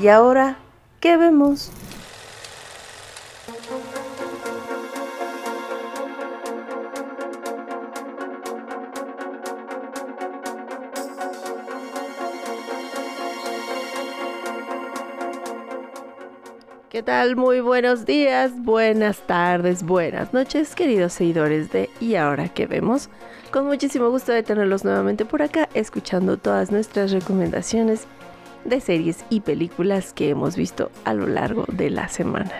¿Y 0.00 0.06
ahora 0.06 0.56
qué 1.00 1.16
vemos? 1.16 1.72
¿Qué 16.88 17.02
tal? 17.02 17.34
Muy 17.34 17.58
buenos 17.60 18.06
días, 18.06 18.52
buenas 18.54 19.18
tardes, 19.26 19.82
buenas 19.82 20.32
noches, 20.32 20.76
queridos 20.76 21.12
seguidores 21.12 21.72
de 21.72 21.90
¿Y 21.98 22.14
ahora 22.14 22.48
qué 22.48 22.68
vemos? 22.68 23.08
Con 23.50 23.66
muchísimo 23.66 24.10
gusto 24.10 24.30
de 24.30 24.44
tenerlos 24.44 24.84
nuevamente 24.84 25.24
por 25.24 25.42
acá, 25.42 25.68
escuchando 25.74 26.36
todas 26.36 26.70
nuestras 26.70 27.10
recomendaciones 27.10 28.06
de 28.68 28.80
series 28.80 29.24
y 29.30 29.40
películas 29.40 30.12
que 30.12 30.30
hemos 30.30 30.56
visto 30.56 30.90
a 31.04 31.14
lo 31.14 31.26
largo 31.26 31.64
de 31.68 31.90
la 31.90 32.08
semana. 32.08 32.52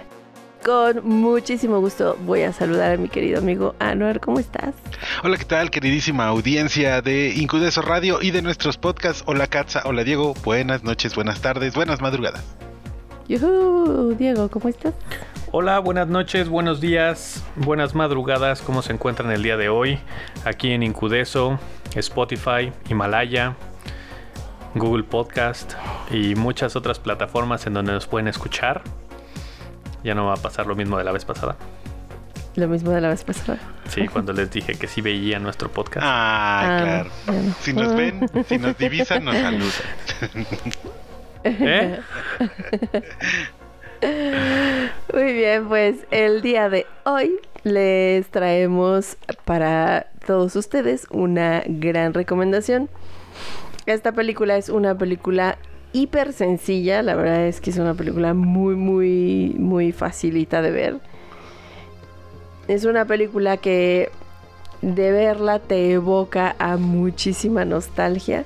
Con 0.65 1.07
muchísimo 1.07 1.81
gusto 1.81 2.17
voy 2.27 2.43
a 2.43 2.53
saludar 2.53 2.93
a 2.93 2.97
mi 2.97 3.09
querido 3.09 3.39
amigo 3.39 3.75
Anuar, 3.79 4.21
¿cómo 4.21 4.39
estás? 4.41 4.75
Hola, 5.23 5.37
¿qué 5.37 5.45
tal, 5.45 5.71
queridísima 5.71 6.27
audiencia 6.27 7.01
de 7.01 7.33
Incudeso 7.37 7.81
Radio 7.81 8.19
y 8.21 8.33
de 8.33 8.43
nuestros 8.43 8.77
podcasts? 8.77 9.23
Hola, 9.27 9.47
Katza, 9.47 9.83
hola, 9.85 10.03
Diego. 10.05 10.35
Buenas 10.45 10.83
noches, 10.83 11.15
buenas 11.15 11.41
tardes, 11.41 11.75
buenas 11.75 12.01
madrugadas. 12.01 12.45
Yuhu, 13.29 14.15
Diego, 14.19 14.51
¿cómo 14.51 14.69
estás? 14.69 14.95
Hola, 15.53 15.79
buenas 15.79 16.09
noches, 16.09 16.49
buenos 16.49 16.81
días, 16.81 17.45
buenas 17.57 17.95
madrugadas, 17.95 18.61
¿cómo 18.61 18.83
se 18.83 18.93
encuentran 18.93 19.31
el 19.31 19.43
día 19.43 19.57
de 19.57 19.69
hoy? 19.69 19.99
Aquí 20.45 20.73
en 20.73 20.83
Incudeso, 20.83 21.59
Spotify, 21.95 22.73
Himalaya, 22.89 23.55
Google 24.79 25.05
Podcast 25.05 25.75
y 26.11 26.35
muchas 26.35 26.77
otras 26.77 26.99
plataformas 26.99 27.67
en 27.67 27.75
donde 27.75 27.93
nos 27.93 28.07
pueden 28.07 28.29
escuchar. 28.29 28.83
Ya 30.05 30.15
no 30.15 30.27
va 30.27 30.35
a 30.35 30.37
pasar 30.37 30.67
lo 30.67 30.75
mismo 30.77 30.97
de 30.99 31.05
la 31.05 31.13
vez 31.13 31.25
pasada. 31.25 31.57
Lo 32.57 32.67
mismo 32.69 32.91
de 32.91 33.01
la 33.01 33.09
vez 33.09 33.23
pasada. 33.25 33.59
Sí, 33.89 34.09
cuando 34.09 34.33
les 34.33 34.51
dije 34.51 34.75
que 34.75 34.87
sí 34.89 35.01
veía 35.01 35.39
nuestro 35.39 35.71
podcast. 35.71 36.05
Ah, 36.09 36.61
Ah, 36.63 36.83
claro. 36.83 37.11
Si 37.61 37.73
nos 37.73 37.95
ven, 37.95 38.29
si 38.49 38.59
nos 38.59 38.77
divisan, 38.79 39.25
nos 39.25 39.37
saludan. 39.37 40.47
¿Eh? 41.45 42.01
Muy 45.13 45.33
bien, 45.33 45.69
pues 45.69 45.97
el 46.11 46.41
día 46.43 46.69
de 46.69 46.87
hoy 47.05 47.37
les 47.65 48.29
traemos 48.29 49.17
para 49.45 50.07
todos 50.27 50.55
ustedes 50.57 51.07
una 51.11 51.63
gran 51.67 52.15
recomendación. 52.15 52.89
Esta 53.89 54.13
película 54.13 54.59
es 54.59 54.69
una 54.69 54.99
película 54.99 55.57
hiper 55.95 56.35
sencilla, 56.35 57.03
la 57.03 57.15
verdad 57.15 57.47
es 57.47 57.63
que 57.63 57.71
es 57.71 57.79
una 57.79 57.95
película 57.95 58.35
muy, 58.35 58.75
muy, 58.75 59.55
muy 59.57 59.93
facilita 59.93 60.61
de 60.61 60.71
ver. 60.71 61.01
Es 62.69 62.85
una 62.85 63.07
película 63.07 63.57
que 63.57 64.11
de 64.83 65.11
verla 65.11 65.59
te 65.59 65.91
evoca 65.93 66.55
a 66.59 66.77
muchísima 66.77 67.65
nostalgia. 67.65 68.45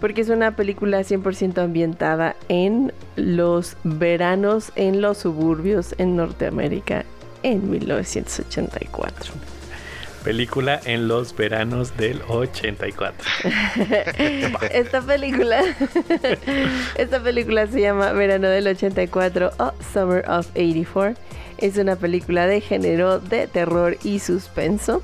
Porque 0.00 0.20
es 0.20 0.30
una 0.30 0.56
película 0.56 1.00
100% 1.00 1.58
ambientada 1.58 2.34
en 2.48 2.92
los 3.14 3.76
veranos 3.84 4.72
en 4.74 5.00
los 5.00 5.18
suburbios 5.18 5.94
en 5.96 6.16
Norteamérica 6.16 7.04
en 7.44 7.70
1984. 7.70 9.32
Película 10.26 10.80
en 10.84 11.06
los 11.06 11.36
veranos 11.36 11.96
del 11.96 12.20
84. 12.26 13.30
Esta 14.72 15.00
película, 15.00 15.62
esta 16.96 17.22
película 17.22 17.68
se 17.68 17.80
llama 17.80 18.10
Verano 18.10 18.48
del 18.48 18.66
84 18.66 19.52
o 19.56 19.72
Summer 19.92 20.28
of 20.28 20.48
84. 20.56 21.14
Es 21.58 21.76
una 21.76 21.94
película 21.94 22.48
de 22.48 22.60
género 22.60 23.20
de 23.20 23.46
terror 23.46 23.98
y 24.02 24.18
suspenso 24.18 25.00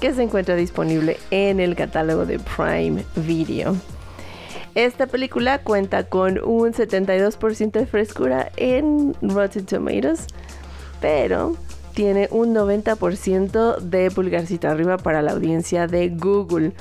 que 0.00 0.12
se 0.12 0.24
encuentra 0.24 0.56
disponible 0.56 1.18
en 1.30 1.60
el 1.60 1.76
catálogo 1.76 2.26
de 2.26 2.40
Prime 2.40 3.04
Video. 3.14 3.76
Esta 4.74 5.06
película 5.06 5.60
cuenta 5.60 6.02
con 6.08 6.42
un 6.42 6.72
72% 6.72 7.70
de 7.70 7.86
frescura 7.86 8.50
en 8.56 9.14
Rotten 9.22 9.66
Tomatoes, 9.66 10.26
pero 11.00 11.56
tiene 11.94 12.28
un 12.30 12.54
90% 12.54 13.78
de 13.78 14.10
pulgarcito 14.10 14.68
arriba 14.68 14.98
para 14.98 15.22
la 15.22 15.32
audiencia 15.32 15.86
de 15.86 16.10
Google. 16.10 16.72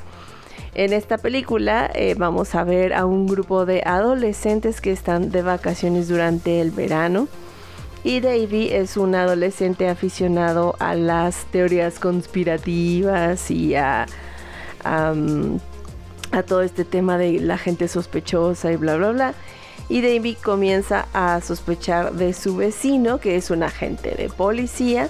En 0.75 0.91
esta 0.91 1.19
película 1.19 1.89
eh, 1.93 2.15
vamos 2.17 2.55
a 2.55 2.63
ver 2.63 2.93
a 2.93 3.05
un 3.05 3.27
grupo 3.27 3.65
de 3.65 3.83
adolescentes 3.85 4.81
que 4.81 4.91
están 4.91 5.29
de 5.29 5.43
vacaciones 5.43 6.07
durante 6.07 6.61
el 6.61 6.71
verano. 6.71 7.27
Y 8.03 8.19
Davey 8.19 8.69
es 8.73 8.97
un 8.97 9.15
adolescente 9.15 9.87
aficionado 9.87 10.75
a 10.79 10.95
las 10.95 11.45
teorías 11.45 11.99
conspirativas 11.99 13.49
y 13.49 13.75
a, 13.75 14.07
a, 14.83 15.13
a 16.31 16.43
todo 16.43 16.63
este 16.63 16.83
tema 16.83 17.17
de 17.17 17.39
la 17.39 17.57
gente 17.57 17.87
sospechosa 17.87 18.71
y 18.71 18.75
bla 18.75 18.97
bla 18.97 19.11
bla. 19.11 19.33
Y 19.89 20.01
Davey 20.01 20.35
comienza 20.35 21.07
a 21.13 21.41
sospechar 21.41 22.13
de 22.13 22.33
su 22.33 22.55
vecino, 22.55 23.19
que 23.19 23.35
es 23.35 23.49
un 23.51 23.63
agente 23.63 24.11
de 24.11 24.29
policía. 24.29 25.09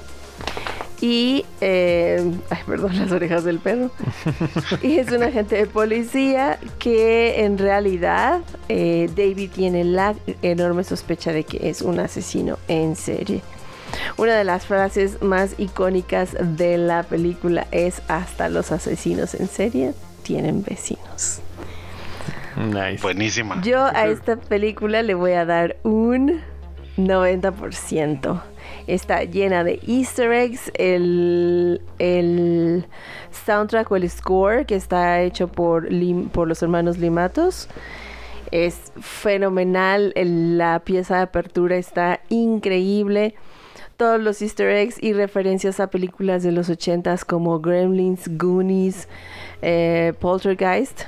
Y, 1.00 1.46
eh, 1.60 2.32
ay, 2.50 2.60
perdón, 2.66 2.98
las 3.00 3.12
orejas 3.12 3.44
del 3.44 3.60
perro. 3.60 3.92
y 4.82 4.98
es 4.98 5.12
un 5.12 5.24
agente 5.24 5.58
de 5.58 5.66
policía 5.66 6.60
que 6.80 7.44
en 7.44 7.58
realidad 7.58 8.42
eh, 8.70 9.10
David 9.16 9.52
tiene 9.54 9.84
la 9.84 10.16
enorme 10.42 10.84
sospecha 10.84 11.34
de 11.34 11.44
que 11.44 11.70
es 11.70 11.82
un 11.82 12.00
asesino 12.00 12.58
en 12.68 12.96
serie. 12.96 13.42
Una 14.18 14.36
de 14.36 14.44
las 14.44 14.66
frases 14.66 15.22
más 15.22 15.56
icónicas 15.58 16.36
de 16.40 16.78
la 16.78 17.04
película 17.04 17.68
es 17.72 18.02
hasta 18.08 18.50
los 18.50 18.72
asesinos 18.72 19.36
en 19.36 19.48
serie 19.48 19.94
tienen 20.24 20.64
vecinos. 20.64 21.42
Nice. 22.72 23.02
Buenísima. 23.02 23.62
Yo 23.64 23.86
a 23.86 24.08
esta 24.08 24.38
película 24.38 25.02
le 25.04 25.14
voy 25.14 25.32
a 25.34 25.46
dar 25.46 25.76
un 25.84 26.42
90%. 26.98 28.42
Está 28.88 29.24
llena 29.24 29.64
de 29.64 29.80
easter 29.88 30.32
eggs. 30.32 30.72
El, 30.76 31.82
el 32.00 32.86
soundtrack 33.46 33.92
o 33.92 33.96
el 33.96 34.10
score 34.10 34.66
que 34.66 34.76
está 34.76 35.22
hecho 35.22 35.48
por, 35.48 35.90
Lim- 35.92 36.30
por 36.30 36.48
los 36.48 36.62
hermanos 36.62 36.98
Limatos 36.98 37.68
es 38.52 38.92
fenomenal. 39.02 40.12
El- 40.16 40.58
la 40.58 40.80
pieza 40.80 41.18
de 41.18 41.22
apertura 41.24 41.76
está 41.78 42.20
increíble. 42.30 43.36
Todos 43.98 44.20
los 44.20 44.42
easter 44.42 44.70
eggs 44.70 45.02
y 45.02 45.14
referencias 45.14 45.80
a 45.80 45.88
películas 45.88 46.44
de 46.44 46.52
los 46.52 46.70
80s 46.70 47.24
como 47.26 47.60
Gremlins, 47.60 48.28
Goonies, 48.38 49.08
eh, 49.62 50.14
Poltergeist. 50.20 51.04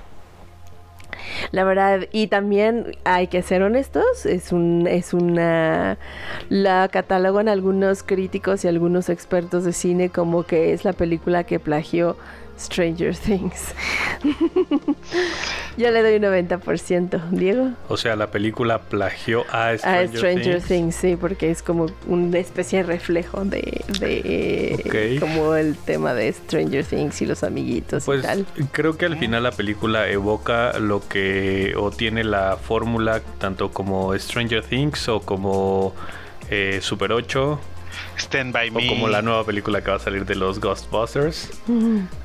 La 1.51 1.63
verdad, 1.63 2.07
y 2.11 2.27
también 2.27 2.97
hay 3.03 3.27
que 3.27 3.41
ser 3.41 3.61
honestos, 3.63 4.25
es 4.25 4.51
un, 4.51 4.87
es 4.87 5.13
una, 5.13 5.97
la 6.49 6.87
catalogan 6.91 7.47
algunos 7.47 8.03
críticos 8.03 8.65
y 8.65 8.67
algunos 8.67 9.09
expertos 9.09 9.63
de 9.63 9.73
cine 9.73 10.09
como 10.09 10.43
que 10.43 10.73
es 10.73 10.85
la 10.85 10.93
película 10.93 11.43
que 11.43 11.59
plagió 11.59 12.15
Stranger 12.57 13.15
Things. 13.15 13.73
Yo 15.77 15.91
le 15.91 16.01
doy 16.01 16.15
un 16.15 16.21
90%, 16.23 17.29
Diego. 17.31 17.71
O 17.89 17.97
sea, 17.97 18.15
la 18.15 18.31
película 18.31 18.79
plagió 18.79 19.43
a 19.51 19.69
A 19.69 19.77
Stranger, 19.77 20.17
Stranger 20.17 20.53
Things. 20.61 20.67
Things. 20.67 20.95
sí, 20.95 21.15
porque 21.17 21.51
es 21.51 21.61
como 21.61 21.87
una 22.07 22.37
especie 22.39 22.79
de 22.79 22.83
reflejo 22.83 23.43
de, 23.43 23.83
de 23.99 25.17
como 25.19 25.55
el 25.55 25.75
tema 25.75 26.13
de 26.13 26.31
Stranger 26.31 26.85
Things 26.85 27.21
y 27.21 27.25
los 27.25 27.43
amiguitos 27.43 28.03
y 28.03 28.05
Pues 28.05 28.21
tal. 28.21 28.45
creo 28.71 28.97
que 28.97 29.05
al 29.05 29.17
final 29.17 29.43
la 29.43 29.51
película 29.51 30.07
evoca 30.09 30.79
lo 30.79 31.05
que 31.07 31.73
o 31.77 31.91
tiene 31.91 32.23
la 32.23 32.55
fórmula 32.55 33.21
tanto 33.37 33.71
como 33.71 34.17
Stranger 34.17 34.63
Things 34.63 35.09
o 35.09 35.19
como 35.19 35.93
eh, 36.49 36.79
Super 36.81 37.11
8 37.11 37.59
Stand 38.17 38.53
by 38.53 38.69
o 38.69 38.73
me. 38.73 38.87
como 38.87 39.07
la 39.07 39.21
nueva 39.21 39.45
película 39.45 39.83
que 39.83 39.89
va 39.91 39.97
a 39.97 39.99
salir 39.99 40.25
de 40.25 40.35
los 40.35 40.59
Ghostbusters, 40.59 41.51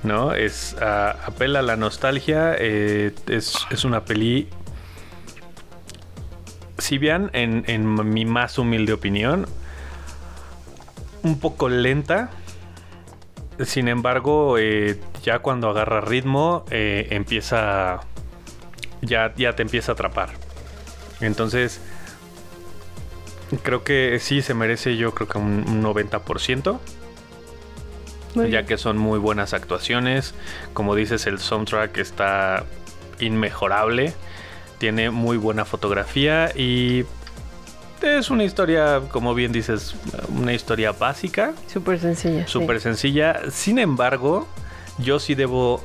¿no? 0.03 0.33
Es 0.33 0.77
ah, 0.81 1.17
apela 1.27 1.61
a 1.61 1.63
la 1.63 1.77
nostalgia, 1.77 2.55
eh, 2.59 3.13
es, 3.27 3.55
es 3.71 3.85
una 3.85 4.05
peli 4.05 4.49
si 6.81 6.99
bien 6.99 7.31
en, 7.35 7.65
en 7.67 8.13
mi 8.13 8.25
más 8.25 8.59
humilde 8.59 8.93
opinión, 8.93 9.47
un 11.23 11.39
poco 11.39 11.69
lenta. 11.69 12.31
Sin 13.65 13.89
embargo, 13.89 14.57
eh, 14.59 14.99
ya 15.23 15.41
cuando 15.41 15.69
agarra 15.69 16.01
ritmo, 16.01 16.65
eh, 16.71 17.09
empieza. 17.11 18.01
Ya, 19.03 19.33
ya 19.37 19.55
te 19.55 19.63
empieza 19.63 19.93
a 19.93 19.95
atrapar. 19.95 20.31
Entonces, 21.21 21.81
creo 23.63 23.85
que 23.85 24.19
sí 24.21 24.43
se 24.43 24.55
merece, 24.55 24.97
yo 24.97 25.13
creo 25.15 25.29
que 25.29 25.39
un, 25.39 25.65
un 25.69 25.83
90%. 25.83 26.79
Muy 28.35 28.45
ya 28.45 28.59
bien. 28.59 28.67
que 28.67 28.79
son 28.79 28.97
muy 28.97 29.19
buenas 29.19 29.55
actuaciones. 29.55 30.35
Como 30.73 30.95
dices, 30.95 31.27
el 31.27 31.39
soundtrack 31.41 31.99
está 31.99 32.65
inmejorable. 33.19 34.15
Tiene 34.79 35.11
muy 35.11 35.37
buena 35.37 35.65
fotografía 35.65 36.51
y 36.57 37.05
es 38.03 38.31
una 38.31 38.45
historia, 38.45 39.03
como 39.11 39.35
bien 39.35 39.53
dices, 39.53 39.95
una 40.29 40.55
historia 40.55 40.93
básica, 40.93 41.53
Súper 41.67 41.99
sencilla. 41.99 42.47
sí. 42.47 42.53
súper 42.53 42.81
sencilla. 42.81 43.41
Sin 43.51 43.79
embargo, 43.79 44.49
yo 44.99 45.19
sí 45.19 45.35
debo 45.35 45.83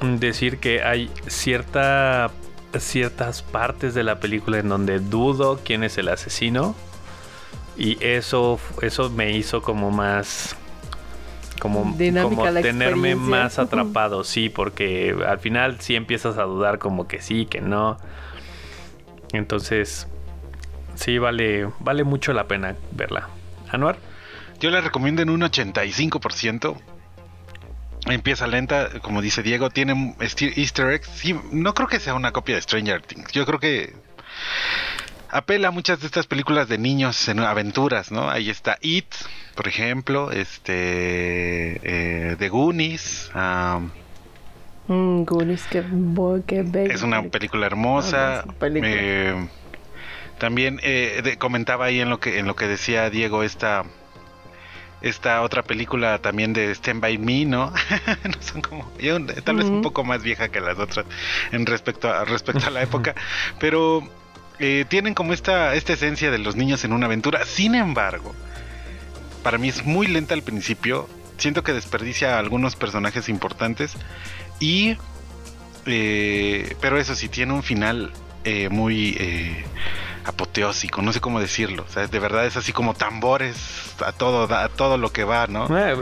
decir 0.00 0.58
que 0.58 0.82
hay 0.82 1.10
cierta, 1.26 2.30
ciertas 2.80 3.42
partes 3.42 3.94
de 3.94 4.02
la 4.02 4.20
película 4.20 4.58
en 4.58 4.68
donde 4.68 4.98
dudo 4.98 5.60
quién 5.64 5.84
es 5.84 5.98
el 5.98 6.08
asesino. 6.08 6.74
Y 7.76 8.02
eso, 8.04 8.58
eso 8.82 9.10
me 9.10 9.36
hizo 9.36 9.62
como 9.62 9.90
más... 9.90 10.56
Como, 11.60 11.96
como 12.22 12.52
tenerme 12.52 13.14
más 13.14 13.58
atrapado, 13.58 14.24
sí, 14.24 14.50
porque 14.50 15.16
al 15.26 15.38
final 15.38 15.80
sí 15.80 15.96
empiezas 15.96 16.36
a 16.36 16.42
dudar 16.42 16.78
como 16.78 17.08
que 17.08 17.22
sí, 17.22 17.46
que 17.46 17.62
no. 17.62 17.96
Entonces, 19.32 20.06
sí, 20.96 21.16
vale, 21.16 21.70
vale 21.80 22.04
mucho 22.04 22.34
la 22.34 22.46
pena 22.46 22.76
verla. 22.92 23.30
Anuar. 23.70 23.96
Yo 24.60 24.70
la 24.70 24.82
recomiendo 24.82 25.22
en 25.22 25.30
un 25.30 25.40
85%. 25.40 26.76
Empieza 28.06 28.46
lenta, 28.46 28.88
como 29.00 29.20
dice 29.20 29.42
Diego, 29.42 29.70
tiene 29.70 30.14
easter 30.56 30.90
eggs. 30.90 31.08
Sí, 31.08 31.34
no 31.52 31.74
creo 31.74 31.88
que 31.88 32.00
sea 32.00 32.14
una 32.14 32.32
copia 32.32 32.54
de 32.54 32.62
Stranger 32.62 33.02
Things. 33.02 33.32
Yo 33.32 33.44
creo 33.46 33.58
que 33.58 33.92
apela 35.28 35.68
a 35.68 35.70
muchas 35.72 36.00
de 36.00 36.06
estas 36.06 36.26
películas 36.26 36.68
de 36.68 36.78
niños 36.78 37.28
en 37.28 37.40
aventuras, 37.40 38.12
¿no? 38.12 38.30
Ahí 38.30 38.48
está 38.48 38.78
It, 38.80 39.12
por 39.56 39.66
ejemplo, 39.66 40.30
este 40.30 41.80
eh, 41.82 42.36
The 42.38 42.48
Goonies. 42.48 43.30
am, 43.34 43.92
Mm, 44.88 45.24
Goonies, 45.24 45.66
qué, 45.66 45.82
bella 45.82 46.94
es 46.94 47.02
una 47.02 47.22
película 47.22 47.66
hermosa. 47.66 48.44
Película. 48.60 48.92
Eh, 48.94 49.48
también 50.38 50.78
eh, 50.84 51.22
de- 51.24 51.38
comentaba 51.38 51.86
ahí 51.86 52.00
en 52.00 52.08
lo 52.08 52.20
que 52.20 52.38
en 52.38 52.46
lo 52.46 52.54
que 52.54 52.68
decía 52.68 53.10
Diego 53.10 53.42
esta 53.42 53.84
esta 55.02 55.42
otra 55.42 55.62
película 55.62 56.18
también 56.18 56.52
de 56.52 56.70
Stand 56.74 57.00
by 57.00 57.18
Me, 57.18 57.44
¿no? 57.44 57.72
no 58.24 58.42
son 58.42 58.62
como 58.62 58.90
yo, 58.98 59.24
tal 59.44 59.56
vez 59.56 59.66
un 59.66 59.82
poco 59.82 60.04
más 60.04 60.22
vieja 60.22 60.48
que 60.48 60.60
las 60.60 60.78
otras 60.78 61.06
en 61.52 61.66
respecto 61.66 62.12
a 62.12 62.24
respecto 62.24 62.66
a 62.66 62.70
la 62.70 62.82
época, 62.84 63.14
pero 63.58 64.08
eh, 64.58 64.84
tienen 64.88 65.14
como 65.14 65.32
esta 65.32 65.74
esta 65.74 65.92
esencia 65.92 66.30
de 66.30 66.38
los 66.38 66.56
niños 66.56 66.84
en 66.84 66.92
una 66.92 67.06
aventura. 67.06 67.44
Sin 67.44 67.74
embargo, 67.74 68.34
para 69.42 69.58
mí 69.58 69.68
es 69.68 69.84
muy 69.84 70.06
lenta 70.06 70.34
al 70.34 70.42
principio. 70.42 71.08
Siento 71.36 71.62
que 71.62 71.74
desperdicia 71.74 72.36
a 72.36 72.38
algunos 72.38 72.76
personajes 72.76 73.28
importantes 73.28 73.94
y 74.58 74.96
eh, 75.86 76.76
pero 76.80 76.98
eso 76.98 77.14
sí, 77.14 77.28
tiene 77.28 77.52
un 77.52 77.62
final 77.62 78.12
eh, 78.44 78.68
muy 78.68 79.16
eh, 79.18 79.64
apoteósico, 80.26 81.02
no 81.02 81.12
sé 81.12 81.20
cómo 81.20 81.40
decirlo. 81.40 81.84
O 81.88 81.92
sea, 81.92 82.06
de 82.06 82.18
verdad 82.18 82.46
es 82.46 82.56
así 82.56 82.72
como 82.72 82.94
tambores 82.94 83.56
a 84.04 84.12
todo, 84.12 84.52
a 84.54 84.68
todo 84.68 84.98
lo 84.98 85.12
que 85.12 85.24
va, 85.24 85.46
¿no? 85.46 85.66
Eh, 85.78 85.96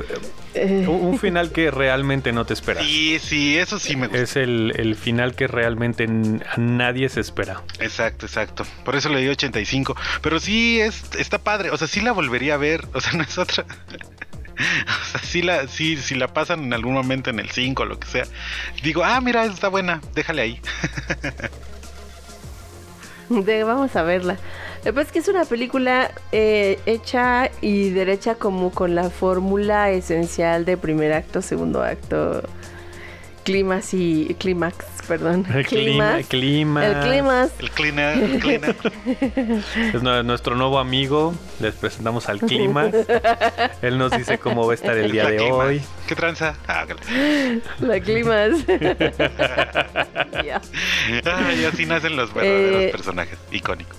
Eh, 0.55 0.87
un 0.89 1.05
un 1.15 1.19
final 1.19 1.51
que 1.51 1.71
realmente 1.71 2.33
no 2.33 2.45
te 2.47 2.55
espera. 2.55 2.81
Sí, 2.83 3.19
sí, 3.21 3.59
eso 3.59 3.79
sí 3.79 3.97
me 3.97 4.07
gusta. 4.07 4.23
Es 4.23 4.37
el, 4.37 4.73
el 4.77 4.95
final 4.95 5.35
que 5.35 5.47
realmente 5.49 6.05
a 6.05 6.57
nadie 6.59 7.09
se 7.09 7.21
espera. 7.21 7.63
Exacto, 7.81 8.25
exacto. 8.27 8.65
Por 8.85 8.95
eso 8.97 9.09
le 9.09 9.21
di 9.21 9.29
85. 9.29 9.97
Pero 10.23 10.39
sí 10.41 10.81
es, 10.81 11.03
está 11.19 11.39
padre. 11.39 11.71
O 11.71 11.77
sea, 11.77 11.89
sí 11.89 12.01
la 12.01 12.13
volvería 12.13 12.55
a 12.55 12.59
ver. 12.59 12.87
O 12.95 13.01
sea, 13.01 13.13
no 13.15 13.23
es 13.23 13.37
otra. 13.39 13.65
O 14.57 15.11
sea, 15.11 15.21
sí 15.21 15.43
la, 15.43 15.67
sí, 15.67 15.97
si 15.97 16.15
la 16.15 16.29
pasan 16.29 16.63
en 16.63 16.73
algún 16.75 16.95
momento 16.95 17.29
en 17.29 17.41
el 17.41 17.51
5 17.51 17.83
o 17.83 17.87
lo 17.87 17.99
que 17.99 18.07
sea. 18.07 18.25
Digo, 18.85 19.03
ah, 19.05 19.21
mira, 19.21 19.45
está 19.47 19.67
buena. 19.67 20.01
Déjale 20.15 20.43
ahí. 20.43 20.61
vamos 23.65 23.97
a 23.97 24.03
verla. 24.03 24.37
Lo 24.85 24.93
que 24.93 25.01
es 25.01 25.13
que 25.13 25.19
es 25.19 25.29
una 25.29 25.45
película 25.45 26.11
eh, 26.33 26.79
hecha 26.87 27.51
y 27.61 27.91
derecha 27.91 28.35
como 28.35 28.71
con 28.71 28.95
la 28.95 29.11
fórmula 29.11 29.91
esencial 29.91 30.65
de 30.65 30.77
primer 30.77 31.13
acto, 31.13 31.43
segundo 31.43 31.83
acto, 31.83 32.43
clímax 33.45 33.95
y 33.95 34.37
clímax, 34.39 34.85
perdón. 35.05 35.47
El 35.55 35.67
clima, 35.67 36.19
clima. 36.29 36.87
El 36.87 37.01
clímax. 37.01 37.53
El 37.61 37.71
cleaner, 37.71 38.19
el 38.23 38.39
cleaner. 38.41 38.77
Es 39.95 40.03
nu- 40.03 40.23
nuestro 40.23 40.55
nuevo 40.57 40.79
amigo. 40.79 41.35
Les 41.61 41.75
presentamos 41.75 42.29
al 42.29 42.41
clima. 42.41 42.91
Él 43.83 43.99
nos 43.99 44.13
dice 44.17 44.39
cómo 44.39 44.67
va 44.67 44.73
a 44.73 44.75
estar 44.75 44.97
el 44.97 45.13
día 45.13 45.25
La 45.25 45.31
de 45.31 45.37
clima. 45.37 45.57
hoy. 45.57 45.83
¿Qué 46.07 46.15
tranza? 46.17 46.55
Ah. 46.67 46.85
La 47.81 48.01
clímax. 48.01 48.67
Ya. 50.45 50.61
Ah, 51.27 51.53
y 51.53 51.65
así 51.65 51.87
nacen 51.87 52.17
los 52.17 52.33
verdaderos 52.35 52.83
Eh, 52.83 52.89
personajes. 52.91 53.39
Icónico. 53.51 53.95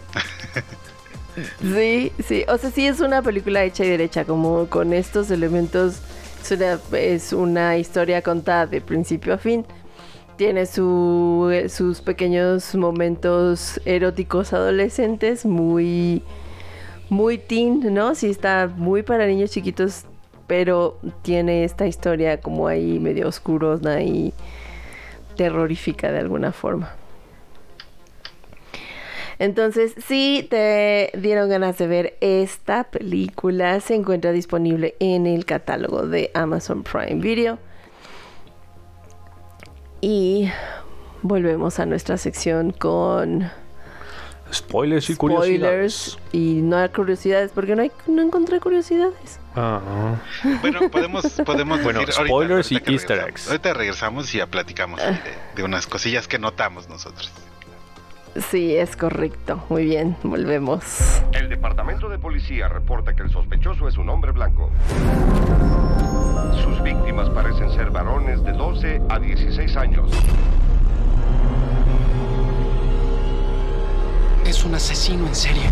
Sí, 1.62 2.12
sí. 2.26 2.46
O 2.48 2.58
sea, 2.58 2.72
sí 2.72 2.88
es 2.88 3.00
una 3.02 3.22
película 3.22 3.64
hecha 3.64 3.84
y 3.84 3.90
derecha, 3.90 4.24
como 4.26 4.68
con 4.68 4.94
estos 4.94 5.30
elementos. 5.32 5.96
Es 6.42 6.52
una, 6.52 6.80
es 6.94 7.34
una 7.34 7.78
historia 7.78 8.22
contada 8.22 8.66
de 8.68 8.80
principio 8.82 9.34
a 9.34 9.38
fin. 9.38 9.66
Tiene 10.38 10.66
su, 10.66 11.66
sus 11.70 12.02
pequeños 12.02 12.76
momentos 12.76 13.80
eróticos 13.86 14.52
adolescentes, 14.52 15.46
muy, 15.46 16.24
muy 17.10 17.38
teen, 17.38 17.94
¿no? 17.94 18.16
Sí 18.16 18.30
está 18.30 18.70
muy 18.76 19.02
para 19.02 19.28
niños 19.28 19.52
chiquitos, 19.52 20.04
pero 20.46 20.98
tiene 21.22 21.64
esta 21.64 21.88
historia 21.88 22.42
como 22.42 22.68
ahí 22.68 23.00
medio 23.00 23.30
oscurona 23.30 24.02
y 24.02 24.34
terrorífica 25.38 26.12
de 26.12 26.20
alguna 26.20 26.52
forma. 26.52 26.94
Entonces, 29.38 29.94
si 30.06 30.48
te 30.50 31.12
dieron 31.18 31.50
ganas 31.50 31.78
de 31.78 31.88
ver 31.88 32.18
esta 32.22 32.86
película, 32.86 33.80
se 33.82 33.96
encuentra 33.96 34.32
disponible 34.32 34.96
en 35.00 35.28
el 35.28 35.46
catálogo 35.46 36.08
de 36.08 36.32
Amazon 36.34 36.84
Prime 36.84 37.22
Video. 37.22 37.58
Y 40.08 40.52
volvemos 41.24 41.80
a 41.80 41.88
nuestra 41.88 42.16
sección 42.20 42.70
con 42.70 43.50
Spoilers 44.54 45.10
y 45.10 45.16
spoilers 45.16 45.18
curiosidades. 45.18 46.18
y 46.32 46.62
no 46.62 46.78
hay 46.78 46.90
curiosidades, 46.90 47.50
porque 47.56 47.76
no, 47.76 47.82
hay, 47.82 47.92
no 48.06 48.22
encontré 48.22 48.60
curiosidades. 48.60 49.40
Ah, 49.56 49.82
Bueno, 50.62 50.92
podemos, 50.92 51.26
podemos 51.44 51.82
Bueno, 51.82 52.02
decir 52.02 52.14
spoilers 52.14 52.72
y 52.72 52.76
ahorita 52.76 52.86
que 52.86 52.94
easter 52.94 53.18
regresamos. 53.18 53.30
eggs. 53.42 53.48
Ahorita 53.48 53.74
regresamos 53.74 54.36
y 54.36 54.38
ya 54.38 54.46
platicamos 54.46 55.02
ahí 55.02 55.16
de, 55.16 55.34
de 55.56 55.64
unas 55.64 55.88
cosillas 55.88 56.28
que 56.28 56.38
notamos 56.38 56.88
nosotros. 56.88 57.32
Sí, 58.36 58.76
es 58.76 58.98
correcto. 58.98 59.64
Muy 59.70 59.86
bien, 59.86 60.18
volvemos. 60.24 61.22
El 61.32 61.48
departamento 61.48 62.10
de 62.10 62.20
policía 62.20 62.68
reporta 62.68 63.16
que 63.16 63.24
el 63.24 63.30
sospechoso 63.30 63.88
es 63.88 63.98
un 63.98 64.10
hombre 64.10 64.32
blanco. 64.32 64.70
Sus 66.62 66.84
víctimas 66.84 67.30
parecen 67.30 67.72
ser 67.72 67.92
varones 67.92 68.44
de 68.44 68.52
12 68.52 69.02
a 69.08 69.20
16 69.20 69.78
años. 69.78 70.12
Es 74.46 74.66
un 74.66 74.76
asesino 74.76 75.26
en 75.28 75.36
serie. 75.36 75.70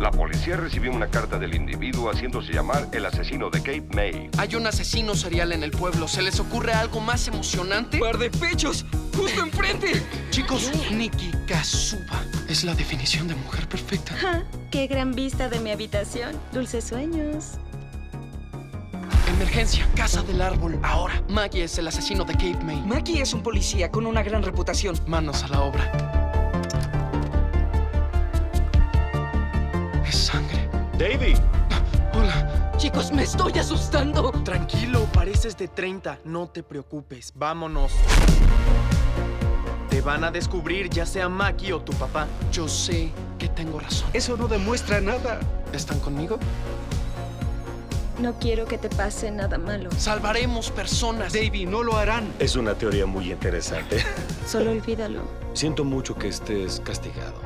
La 0.00 0.10
policía 0.10 0.56
recibió 0.56 0.92
una 0.92 1.08
carta 1.08 1.38
del 1.38 1.54
individuo 1.54 2.10
haciéndose 2.10 2.54
llamar 2.54 2.88
el 2.92 3.04
asesino 3.04 3.50
de 3.50 3.58
Cape 3.58 3.84
May. 3.94 4.30
Hay 4.38 4.54
un 4.54 4.66
asesino 4.66 5.14
serial 5.14 5.52
en 5.52 5.62
el 5.62 5.72
pueblo. 5.72 6.08
¿Se 6.08 6.22
les 6.22 6.40
ocurre 6.40 6.72
algo 6.72 7.00
más 7.00 7.28
emocionante? 7.28 7.98
¡Par 7.98 8.16
de 8.16 8.30
pechos! 8.30 8.86
¡Justo 9.14 9.42
enfrente! 9.42 10.02
Chicos, 10.30 10.72
Nikki 10.90 11.30
Kazuba 11.46 12.24
es 12.48 12.64
la 12.64 12.74
definición 12.74 13.28
de 13.28 13.34
mujer 13.34 13.68
perfecta. 13.68 14.14
Ja, 14.14 14.42
¡Qué 14.70 14.86
gran 14.86 15.12
vista 15.12 15.50
de 15.50 15.60
mi 15.60 15.70
habitación! 15.70 16.34
Dulces 16.50 16.84
sueños. 16.84 17.58
Emergencia, 19.36 19.86
casa 19.96 20.22
del 20.22 20.40
árbol, 20.40 20.80
ahora. 20.82 21.22
Maggie 21.28 21.64
es 21.64 21.76
el 21.76 21.86
asesino 21.86 22.24
de 22.24 22.32
Cape 22.32 22.64
May. 22.64 22.80
Mackie 22.86 23.20
es 23.20 23.34
un 23.34 23.42
policía 23.42 23.90
con 23.90 24.06
una 24.06 24.22
gran 24.22 24.42
reputación. 24.42 24.98
Manos 25.06 25.42
a 25.42 25.48
la 25.48 25.60
obra. 25.60 26.19
Davy. 31.00 31.32
Hola. 32.12 32.74
Chicos, 32.76 33.10
me 33.10 33.22
estoy 33.22 33.58
asustando. 33.58 34.32
Tranquilo, 34.44 35.06
pareces 35.14 35.56
de 35.56 35.66
30. 35.66 36.18
No 36.24 36.50
te 36.50 36.62
preocupes. 36.62 37.32
Vámonos. 37.34 37.90
Te 39.88 40.02
van 40.02 40.24
a 40.24 40.30
descubrir 40.30 40.90
ya 40.90 41.06
sea 41.06 41.30
Maki 41.30 41.72
o 41.72 41.80
tu 41.80 41.94
papá. 41.94 42.26
Yo 42.52 42.68
sé 42.68 43.12
que 43.38 43.48
tengo 43.48 43.80
razón. 43.80 44.10
Eso 44.12 44.36
no 44.36 44.46
demuestra 44.46 45.00
nada. 45.00 45.40
¿Están 45.72 46.00
conmigo? 46.00 46.38
No 48.18 48.38
quiero 48.38 48.66
que 48.66 48.76
te 48.76 48.90
pase 48.90 49.30
nada 49.30 49.56
malo. 49.56 49.88
Salvaremos 49.96 50.70
personas. 50.70 51.32
Davy, 51.32 51.64
no 51.64 51.82
lo 51.82 51.96
harán. 51.96 52.30
Es 52.38 52.56
una 52.56 52.74
teoría 52.74 53.06
muy 53.06 53.32
interesante. 53.32 54.04
Solo 54.46 54.72
olvídalo. 54.72 55.22
Siento 55.54 55.82
mucho 55.82 56.14
que 56.14 56.28
estés 56.28 56.78
castigado. 56.80 57.40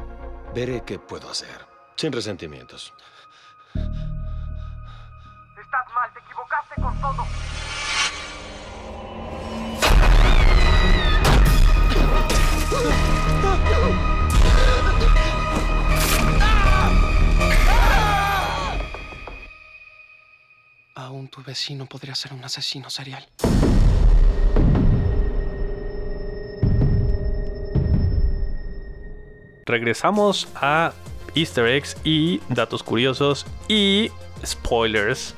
Veré 0.57 0.83
qué 0.85 0.99
puedo 0.99 1.31
hacer. 1.31 1.69
Sin 1.95 2.11
resentimientos. 2.11 2.93
Estás 3.75 3.89
mal, 5.95 6.13
te 6.13 6.21
equivocaste 6.21 6.75
con 6.81 7.01
todo. 7.01 7.27
Aún 20.97 21.29
tu 21.29 21.43
vecino 21.43 21.87
podría 21.87 22.15
ser 22.15 22.33
un 22.33 22.45
asesino 22.45 22.89
serial. 22.91 23.27
Regresamos 29.67 30.47
a 30.55 30.93
Easter 31.35 31.67
eggs 31.67 31.97
y 32.05 32.41
datos 32.49 32.83
curiosos 32.83 33.47
y 33.69 34.11
spoilers 34.45 35.35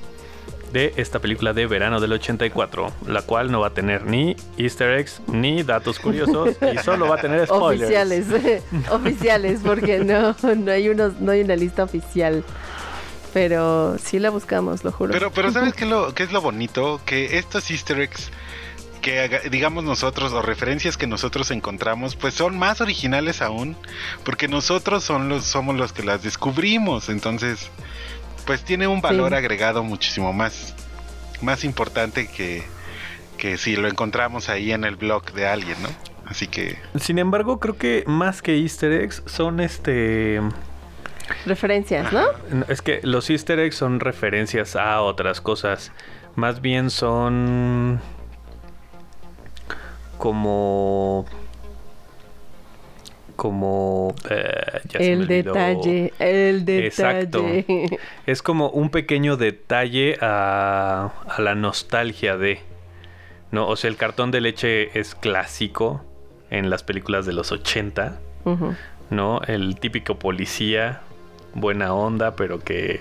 de 0.73 0.93
esta 0.97 1.21
película 1.21 1.53
de 1.53 1.67
verano 1.67 2.01
del 2.01 2.13
84, 2.13 2.93
la 3.07 3.23
cual 3.23 3.51
no 3.51 3.61
va 3.61 3.69
a 3.69 3.75
tener 3.75 4.05
ni 4.05 4.37
Easter 4.59 4.99
eggs 4.99 5.21
ni 5.27 5.63
datos 5.63 5.99
curiosos 5.99 6.57
y 6.61 6.79
solo 6.85 7.09
va 7.09 7.17
a 7.17 7.21
tener 7.21 7.47
spoilers. 7.47 7.83
Oficiales, 7.83 8.27
oficiales, 8.91 9.61
porque 9.65 10.01
no, 10.01 10.37
no 10.57 10.71
hay 10.71 10.89
unos, 10.89 11.21
no 11.21 11.33
hay 11.33 11.43
una 11.43 11.57
lista 11.57 11.85
oficial. 11.85 12.45
Pero 13.33 13.99
sí 13.99 14.19
la 14.19 14.31
buscamos, 14.31 14.83
lo 14.83 14.93
juro. 14.93 15.13
Pero, 15.13 15.31
pero 15.31 15.53
¿sabes 15.53 15.75
qué 15.77 15.85
es, 15.85 15.91
lo, 15.91 16.15
qué 16.15 16.23
es 16.23 16.33
lo 16.33 16.41
bonito? 16.41 17.01
Que 17.05 17.39
estos 17.39 17.71
easter 17.71 18.01
eggs 18.01 18.31
que 19.07 19.49
digamos 19.53 19.85
nosotros 19.85 20.33
o 20.33 20.43
referencias 20.43 20.97
que 20.97 21.07
nosotros 21.07 21.53
encontramos 21.53 22.17
pues 22.17 22.35
son 22.35 22.59
más 22.59 22.81
originales 22.81 23.41
aún 23.41 23.77
porque 24.25 24.49
nosotros 24.49 25.05
son 25.05 25.29
los 25.29 25.45
somos 25.45 25.77
los 25.77 25.93
que 25.93 26.03
las 26.03 26.25
descubrimos 26.25 27.09
entonces 27.09 27.71
pues 28.47 28.65
tiene 28.65 28.89
un 28.89 29.01
valor 29.01 29.31
Sí. 29.31 29.37
agregado 29.37 29.85
muchísimo 29.85 30.33
más 30.33 30.75
más 31.41 31.63
importante 31.63 32.27
que 32.27 32.65
que 33.39 33.59
si 33.59 33.77
lo 33.77 33.87
encontramos 33.87 34.49
ahí 34.49 34.73
en 34.73 34.83
el 34.83 34.97
blog 34.97 35.31
de 35.35 35.47
alguien 35.47 35.81
no 35.85 35.89
así 36.27 36.49
que 36.49 36.77
Sin 36.99 37.21
embargo, 37.21 37.61
creo 37.61 37.77
que 37.79 38.03
más 38.09 38.43
que 38.43 38.57
Easter 38.59 38.91
eggs 38.91 39.23
son 39.27 39.61
este... 39.61 40.41
Referencias. 41.45 42.13
No, 42.13 42.25
Es 42.69 42.83
que 42.83 42.99
los 43.05 43.31
easter 43.31 43.61
eggs 43.61 43.77
son 43.77 44.01
referencias 44.01 44.75
a 44.75 45.01
otras 45.03 45.41
cosas. 45.41 45.93
Más 46.35 46.61
bien 46.61 46.91
son 46.91 48.01
como 50.19 51.27
como 53.37 54.15
eh, 54.31 54.81
ya 54.89 54.99
se 54.99 55.17
me 55.17 55.23
El 55.23 55.27
detalle, 55.29 56.13
el 56.19 56.65
detalle. 56.65 56.87
Exacto. 56.87 57.45
Es 58.27 58.43
como 58.43 58.71
un 58.71 58.91
pequeño 58.91 59.37
detalle 59.37 60.17
a, 60.21 61.13
a 61.29 61.41
la 61.41 61.55
nostalgia 61.55 62.37
de. 62.37 62.61
¿No? 63.53 63.69
O 63.69 63.77
sea, 63.77 63.89
el 63.89 63.97
cartón 63.97 64.31
de 64.33 64.41
leche 64.41 64.99
es 64.99 65.15
clásico 65.15 66.03
en 66.51 66.69
las 66.71 66.83
películas 66.83 67.27
de 67.27 67.33
los 67.33 67.53
80. 67.53 68.19
Ujú. 68.45 68.75
¿No? 69.11 69.41
El 69.47 69.79
típico 69.79 70.19
policía, 70.19 71.03
buena 71.55 71.95
onda, 71.95 72.35
pero 72.35 72.59
que 72.59 73.01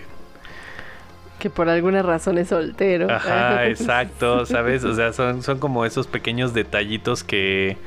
Que 1.39 1.49
por 1.49 1.69
alguna 1.69 2.01
razón 2.01 2.37
es 2.37 2.49
soltero. 2.49 3.11
Ajá, 3.11 3.65
exacto, 3.67 4.45
¿sabes? 4.45 4.83
O 4.83 4.95
sea, 4.95 5.13
son, 5.13 5.43
son 5.43 5.59
como 5.59 5.85
esos 5.85 6.07
pequeños 6.07 6.53
detallitos 6.53 7.23
que 7.23 7.77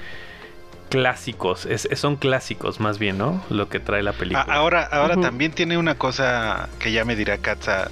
clásicos, 0.88 1.66
es, 1.66 1.88
son 1.94 2.16
clásicos 2.16 2.80
más 2.80 2.98
bien, 2.98 3.18
¿no? 3.18 3.44
Lo 3.50 3.68
que 3.68 3.80
trae 3.80 4.02
la 4.02 4.12
película. 4.12 4.46
Ahora, 4.48 4.82
ahora 4.84 5.16
también 5.20 5.52
tiene 5.52 5.78
una 5.78 5.96
cosa 5.96 6.68
que 6.78 6.92
ya 6.92 7.04
me 7.04 7.14
dirá 7.14 7.38
Katza, 7.38 7.90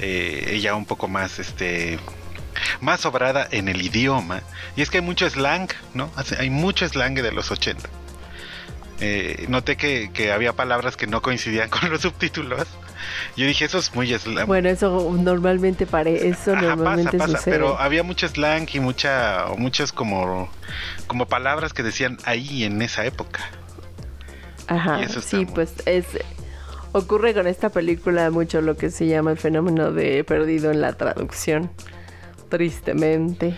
eh, 0.00 0.50
ella 0.50 0.74
un 0.74 0.84
poco 0.84 1.08
más, 1.08 1.38
este, 1.38 1.98
más 2.80 3.00
sobrada 3.00 3.46
en 3.50 3.68
el 3.68 3.82
idioma. 3.82 4.42
Y 4.76 4.82
es 4.82 4.90
que 4.90 4.98
hay 4.98 5.04
mucho 5.04 5.28
slang, 5.28 5.68
¿no? 5.94 6.10
Hay 6.38 6.50
mucho 6.50 6.88
slang 6.88 7.14
de 7.14 7.32
los 7.32 7.50
80. 7.50 7.88
Eh, 9.00 9.46
noté 9.48 9.76
que, 9.76 10.10
que 10.12 10.32
había 10.32 10.52
palabras 10.52 10.96
que 10.96 11.06
no 11.06 11.22
coincidían 11.22 11.70
con 11.70 11.90
los 11.90 12.02
subtítulos. 12.02 12.66
Yo 13.36 13.46
dije, 13.46 13.64
eso 13.64 13.78
es 13.78 13.94
muy 13.94 14.12
slang. 14.18 14.46
Bueno, 14.46 14.68
eso 14.68 15.12
normalmente 15.18 15.86
pare, 15.86 16.28
eso 16.28 16.52
Ajá, 16.52 16.62
normalmente 16.62 17.18
pasa, 17.18 17.32
pasa, 17.32 17.38
sucede. 17.38 17.54
pero 17.54 17.78
había 17.78 18.02
mucho 18.02 18.28
slang 18.28 18.66
y 18.72 18.80
mucha, 18.80 19.46
muchas 19.56 19.92
como, 19.92 20.48
como 21.06 21.26
palabras 21.26 21.72
que 21.72 21.82
decían 21.82 22.18
ahí 22.24 22.64
en 22.64 22.80
esa 22.82 23.04
época. 23.04 23.40
Ajá, 24.66 25.00
y 25.00 25.04
eso 25.04 25.20
sí, 25.20 25.36
muy- 25.36 25.46
pues 25.46 25.74
es 25.86 26.06
ocurre 26.92 27.34
con 27.34 27.46
esta 27.46 27.70
película 27.70 28.30
mucho 28.30 28.60
lo 28.60 28.76
que 28.76 28.88
se 28.90 29.06
llama 29.06 29.32
el 29.32 29.36
fenómeno 29.38 29.90
de 29.92 30.22
perdido 30.24 30.70
en 30.70 30.80
la 30.80 30.92
traducción, 30.92 31.70
tristemente. 32.48 33.54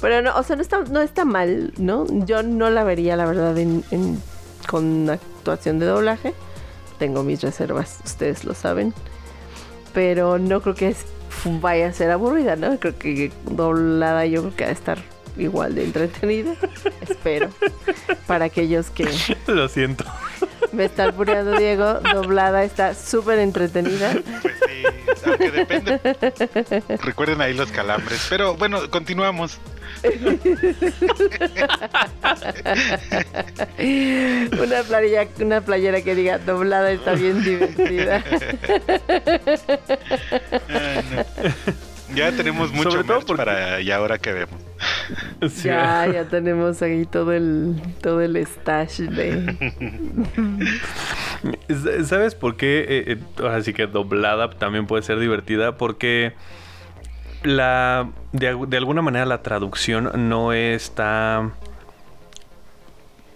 Pero 0.00 0.22
no, 0.22 0.34
o 0.36 0.42
sea, 0.42 0.56
no 0.56 0.62
está, 0.62 0.80
no 0.80 1.00
está 1.00 1.24
mal, 1.24 1.72
¿no? 1.76 2.06
Yo 2.26 2.42
no 2.42 2.70
la 2.70 2.82
vería, 2.82 3.14
la 3.16 3.26
verdad, 3.26 3.56
en, 3.58 3.84
en- 3.90 4.20
con 4.66 5.08
actuación 5.10 5.78
de 5.78 5.86
doblaje. 5.86 6.34
Tengo 7.02 7.24
mis 7.24 7.42
reservas, 7.42 7.98
ustedes 8.04 8.44
lo 8.44 8.54
saben. 8.54 8.94
Pero 9.92 10.38
no 10.38 10.60
creo 10.60 10.76
que 10.76 10.94
vaya 11.60 11.88
a 11.88 11.92
ser 11.92 12.12
aburrida, 12.12 12.54
¿no? 12.54 12.78
Creo 12.78 12.96
que 12.96 13.32
doblada 13.44 14.24
yo 14.24 14.42
creo 14.42 14.54
que 14.54 14.64
va 14.66 14.70
a 14.70 14.72
estar 14.72 14.98
igual 15.36 15.74
de 15.74 15.82
entretenida. 15.82 16.54
Espero. 17.00 17.48
Para 18.28 18.44
aquellos 18.44 18.88
que 18.90 19.08
Lo 19.48 19.68
siento. 19.68 20.04
Me 20.72 20.84
está 20.86 21.04
albureando 21.04 21.56
Diego, 21.58 22.00
doblada 22.12 22.64
está 22.64 22.94
súper 22.94 23.38
entretenida. 23.38 24.12
Pues 24.42 24.54
sí, 24.66 24.82
aunque 25.26 25.50
depende. 25.50 26.00
Recuerden 27.02 27.40
ahí 27.40 27.54
los 27.54 27.70
calambres. 27.70 28.26
Pero 28.28 28.56
bueno, 28.56 28.90
continuamos. 28.90 29.58
Una 34.60 34.82
playera, 34.82 35.28
una 35.40 35.60
playera 35.60 36.02
que 36.02 36.14
diga 36.14 36.38
doblada 36.38 36.90
está 36.90 37.12
bien 37.14 37.42
divertida. 37.42 38.24
Ah, 40.68 41.02
no. 41.10 41.24
Ya 42.14 42.32
tenemos 42.32 42.72
mucho 42.72 42.90
Sobre 42.90 43.04
todo 43.04 43.20
merch 43.20 43.36
para 43.36 43.80
y 43.80 43.90
ahora 43.90 44.18
que 44.18 44.32
vemos. 44.32 44.71
Sí. 45.48 45.68
Ya, 45.68 46.06
ya 46.06 46.24
tenemos 46.24 46.82
ahí 46.82 47.04
todo 47.04 47.32
el, 47.32 47.80
todo 48.00 48.20
el 48.20 48.36
stash 48.46 49.00
de. 49.00 49.56
¿Sabes 52.04 52.34
por 52.34 52.56
qué? 52.56 52.80
Eh, 52.88 53.04
eh, 53.12 53.18
ahora 53.38 53.62
sí 53.62 53.72
que 53.72 53.86
doblada 53.86 54.50
también 54.50 54.86
puede 54.86 55.02
ser 55.02 55.18
divertida 55.18 55.76
porque 55.76 56.34
la 57.42 58.10
de 58.32 58.76
alguna 58.76 59.02
manera 59.02 59.26
la 59.26 59.42
traducción 59.42 60.28
no 60.28 60.52
está 60.52 61.50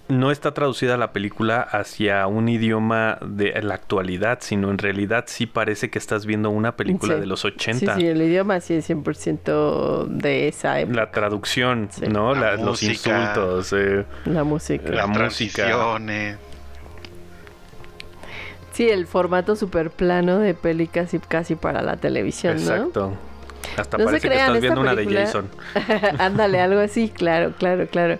no 0.08 0.30
está 0.30 0.54
traducida 0.54 0.96
la 0.96 1.12
película 1.12 1.60
hacia 1.60 2.26
un 2.28 2.48
idioma 2.48 3.18
de 3.26 3.60
la 3.62 3.74
actualidad, 3.74 4.38
sino 4.40 4.70
en 4.70 4.78
realidad 4.78 5.24
sí 5.26 5.46
parece 5.46 5.90
que 5.90 5.98
estás 5.98 6.26
viendo 6.26 6.50
una 6.50 6.76
película 6.76 7.14
Sí. 7.14 7.20
de 7.20 7.26
los 7.26 7.40
Sí, 7.40 7.48
80. 7.48 7.96
sí, 7.96 8.06
el 8.06 8.22
idioma 8.22 8.60
sí 8.60 8.74
es 8.74 8.84
100% 8.88 10.06
de 10.08 10.46
esa 10.48 10.78
época. 10.80 10.96
La 10.96 11.10
traducción, 11.10 11.88
Sí. 11.90 12.06
¿no? 12.08 12.34
La 12.34 12.56
La- 12.56 12.64
los 12.64 12.82
insultos. 12.84 13.72
eh, 13.72 14.04
La 14.26 14.44
música. 14.44 14.88
La 14.90 15.06
Las 15.06 15.08
música. 15.08 15.66
Sí, 18.72 18.88
el 18.90 19.06
formato 19.06 19.56
super 19.56 19.90
plano 19.90 20.38
de 20.38 20.52
peli 20.52 20.86
casi, 20.86 21.18
casi 21.18 21.54
para 21.54 21.80
la 21.82 21.96
televisión, 21.96 22.56
¿no? 22.56 22.60
Exacto. 22.60 23.12
Hasta 23.76 23.96
No 23.98 24.04
se 24.04 24.06
parece 24.06 24.28
que 24.28 24.34
crean, 24.34 24.54
estás 24.54 24.56
esta 24.56 24.74
viendo 24.74 24.80
una 24.82 24.94
de 24.94 25.06
Jason. 25.26 25.48
Ándale, 26.18 26.60
algo 26.60 26.80
así, 26.80 27.08
claro, 27.08 27.52
claro, 27.58 27.86
claro. 27.88 28.18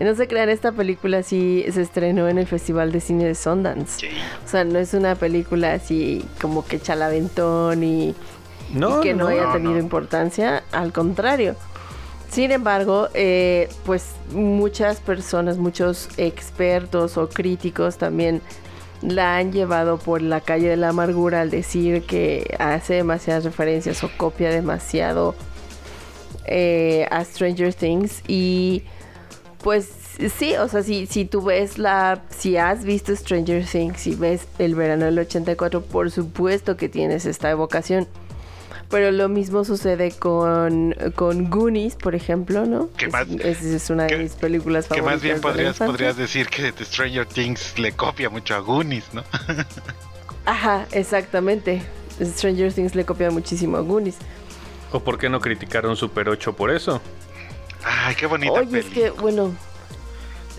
No 0.00 0.14
se 0.14 0.26
crean, 0.28 0.48
esta 0.48 0.72
película 0.72 1.22
sí 1.22 1.64
se 1.72 1.82
estrenó 1.82 2.28
en 2.28 2.38
el 2.38 2.46
Festival 2.46 2.92
de 2.92 3.00
Cine 3.00 3.24
de 3.24 3.34
Sundance. 3.34 4.00
Sí. 4.00 4.08
O 4.44 4.48
sea, 4.48 4.64
no 4.64 4.78
es 4.78 4.94
una 4.94 5.14
película 5.14 5.72
así 5.74 6.24
como 6.40 6.64
que 6.64 6.80
chalaventón 6.80 7.82
y, 7.82 8.14
No, 8.72 9.00
y 9.00 9.02
que 9.02 9.14
no, 9.14 9.24
no, 9.24 9.30
haya 9.30 9.52
tenido 9.52 9.74
no. 9.74 9.80
importancia, 9.80 10.62
al 10.72 10.92
contrario. 10.92 11.56
Sin 12.30 12.50
embargo, 12.50 13.08
eh, 13.14 13.68
pues 13.84 14.14
muchas 14.32 14.98
personas, 15.00 15.56
muchos 15.56 16.08
expertos 16.16 17.16
o 17.16 17.28
críticos 17.28 17.96
también 17.96 18.42
la 19.02 19.36
han 19.36 19.52
llevado 19.52 19.98
por 19.98 20.22
la 20.22 20.40
calle 20.40 20.68
de 20.68 20.76
la 20.76 20.88
amargura 20.88 21.42
al 21.42 21.50
decir 21.50 22.02
que 22.02 22.56
hace 22.58 22.94
demasiadas 22.94 23.44
referencias 23.44 24.02
o 24.02 24.10
copia 24.16 24.50
demasiado 24.50 25.34
eh, 26.46 27.06
a 27.10 27.24
Stranger 27.24 27.72
Things 27.74 28.22
y 28.26 28.82
Pues 29.64 29.88
sí, 30.38 30.54
o 30.56 30.68
sea, 30.68 30.82
si, 30.84 31.06
si 31.06 31.24
tú 31.24 31.42
ves 31.42 31.78
la, 31.78 32.20
si 32.28 32.56
has 32.58 32.84
visto 32.84 33.16
Stranger 33.16 33.64
Things 33.66 34.06
y 34.06 34.14
ves 34.14 34.42
el 34.60 34.74
verano 34.76 35.06
del 35.06 35.18
84, 35.18 35.80
por 35.80 36.10
supuesto 36.12 36.76
que 36.76 36.88
tienes 36.88 37.24
esta 37.26 37.50
evocación. 37.50 38.06
Pero 38.90 39.10
lo 39.10 39.28
mismo 39.30 39.64
sucede 39.64 40.12
con, 40.12 40.94
con 41.16 41.48
Goonies, 41.50 41.96
por 41.96 42.14
ejemplo, 42.14 42.66
¿no? 42.66 42.90
Que 42.96 43.06
Es- 43.06 43.12
más- 43.12 43.26
Esa 43.40 43.64
es 43.76 43.88
una 43.90 44.04
de 44.04 44.18
mis 44.18 44.32
películas 44.34 44.84
Que 44.86 44.96
favoritas. 45.00 45.14
más 45.14 45.22
bien 45.22 45.40
podrías, 45.40 45.78
podrías 45.78 46.16
decir 46.18 46.46
que 46.48 46.70
The 46.70 46.84
Stranger 46.84 47.26
Things 47.26 47.78
le 47.78 47.92
copia 47.92 48.28
mucho 48.28 48.54
a 48.54 48.58
Goonies, 48.58 49.12
¿no? 49.14 49.24
Ajá, 50.44 50.86
exactamente. 50.92 51.82
Stranger 52.22 52.72
Things 52.72 52.94
le 52.94 53.04
copia 53.06 53.30
muchísimo 53.30 53.78
a 53.78 53.80
Goonies. 53.80 54.16
¿O 54.92 55.00
por 55.00 55.18
qué 55.18 55.28
no 55.30 55.40
criticaron 55.40 55.96
Super 55.96 56.28
8 56.28 56.54
por 56.54 56.70
eso? 56.70 57.00
Ay, 57.84 58.14
qué 58.14 58.26
bonita 58.26 58.52
Oye, 58.52 58.78
es 58.78 58.86
que, 58.86 59.10
bueno, 59.10 59.54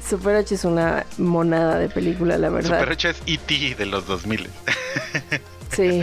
Super 0.07 0.35
8 0.35 0.55
es 0.55 0.65
una 0.65 1.05
monada 1.17 1.79
de 1.79 1.89
película, 1.89 2.37
la 2.37 2.49
verdad. 2.49 2.79
Super 2.79 2.91
8 2.93 3.09
es 3.09 3.21
E.T. 3.25 3.75
de 3.75 3.85
los 3.85 4.05
2000. 4.07 4.49
Sí, 5.71 6.01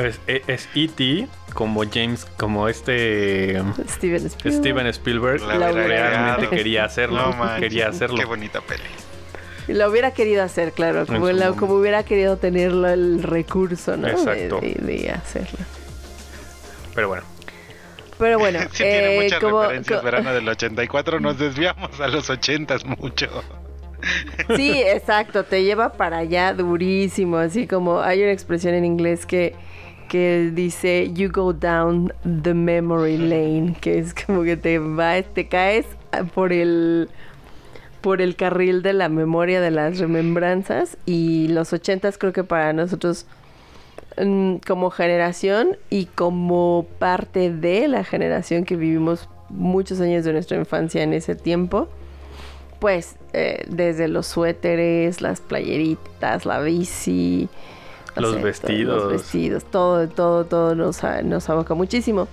Es, 0.00 0.18
e- 0.26 0.42
es 0.48 0.68
E.T. 0.74 1.28
como 1.54 1.84
James, 1.88 2.26
como 2.38 2.66
este 2.68 3.56
Steven 3.88 4.26
Spielberg. 4.26 4.58
Steven 4.58 4.86
Spielberg 4.88 5.42
La 5.42 5.54
La 5.58 5.70
realmente 5.70 6.48
quería 6.48 6.86
hacerlo. 6.86 7.30
No 7.30 7.32
manches, 7.36 7.60
quería 7.60 7.88
hacerlo. 7.88 8.16
Qué 8.16 8.24
bonita 8.24 8.60
peli. 8.62 8.82
Lo 9.68 9.88
hubiera 9.88 10.10
querido 10.12 10.42
hacer, 10.42 10.72
claro, 10.72 11.06
como, 11.06 11.30
la- 11.30 11.52
hubiera 11.52 12.02
querido 12.02 12.36
tener 12.38 12.72
la- 12.72 12.94
el 12.94 13.22
recurso, 13.22 13.96
¿no? 13.96 14.08
De- 14.08 14.12
Exacto. 14.14 14.60
De, 14.60 14.74
de 14.80 15.10
hacerlo. 15.12 15.58
Pero 16.96 17.08
bueno, 17.08 17.22
Pero 18.18 18.38
bueno, 18.38 18.60
Sí, 18.72 18.82
tiene 18.84 19.16
eh, 19.16 19.22
muchas 19.22 19.40
como, 19.40 19.62
referencias. 19.62 20.02
Verano 20.02 20.32
del 20.32 20.48
84, 20.48 21.20
nos 21.20 21.38
desviamos 21.38 22.00
a 22.00 22.08
los 22.08 22.28
80 22.28 22.76
mucho. 22.98 23.28
Sí, 24.56 24.82
exacto, 24.84 25.44
te 25.44 25.62
lleva 25.62 25.92
para 25.92 26.18
allá 26.18 26.52
durísimo, 26.52 27.36
así 27.36 27.68
como 27.68 28.00
hay 28.00 28.20
una 28.20 28.32
expresión 28.32 28.74
en 28.74 28.84
inglés 28.84 29.26
que, 29.26 29.54
que 30.08 30.50
dice 30.52 31.12
you 31.14 31.30
go 31.30 31.52
down 31.52 32.12
the 32.42 32.52
memory 32.52 33.16
lane, 33.16 33.76
que 33.80 34.00
es 34.00 34.12
como 34.12 34.42
que 34.42 34.56
te 34.56 34.80
vas, 34.80 35.24
te 35.34 35.46
caes 35.46 35.86
por 36.34 36.52
el 36.52 37.08
por 38.00 38.20
el 38.20 38.34
carril 38.34 38.82
de 38.82 38.92
la 38.92 39.08
memoria 39.08 39.60
de 39.60 39.70
las 39.70 39.98
remembranzas 39.98 40.98
y 41.06 41.46
los 41.48 41.72
ochentas 41.72 42.18
creo 42.18 42.32
que 42.32 42.42
para 42.42 42.72
nosotros 42.72 43.26
como 44.66 44.90
generación 44.90 45.76
y 45.90 46.06
como 46.06 46.86
parte 46.98 47.50
de 47.52 47.88
la 47.88 48.04
generación 48.04 48.64
que 48.64 48.76
vivimos 48.76 49.28
muchos 49.48 50.00
años 50.00 50.24
de 50.24 50.32
nuestra 50.32 50.56
infancia 50.56 51.02
en 51.02 51.12
ese 51.12 51.34
tiempo, 51.34 51.88
pues 52.78 53.16
eh, 53.32 53.64
desde 53.68 54.08
los 54.08 54.26
suéteres, 54.26 55.20
las 55.20 55.40
playeritas, 55.40 56.44
la 56.46 56.60
bici, 56.60 57.48
no 58.16 58.22
Los 58.22 58.32
todo, 58.32 58.42
vestidos. 58.42 59.02
los 59.04 59.12
vestidos, 59.12 59.64
todo, 59.64 60.08
todo, 60.08 60.44
todo 60.46 60.74
nos, 60.74 61.02
a- 61.04 61.22
nos 61.22 61.48
aboca 61.48 61.74
muchísimo. 61.74 62.28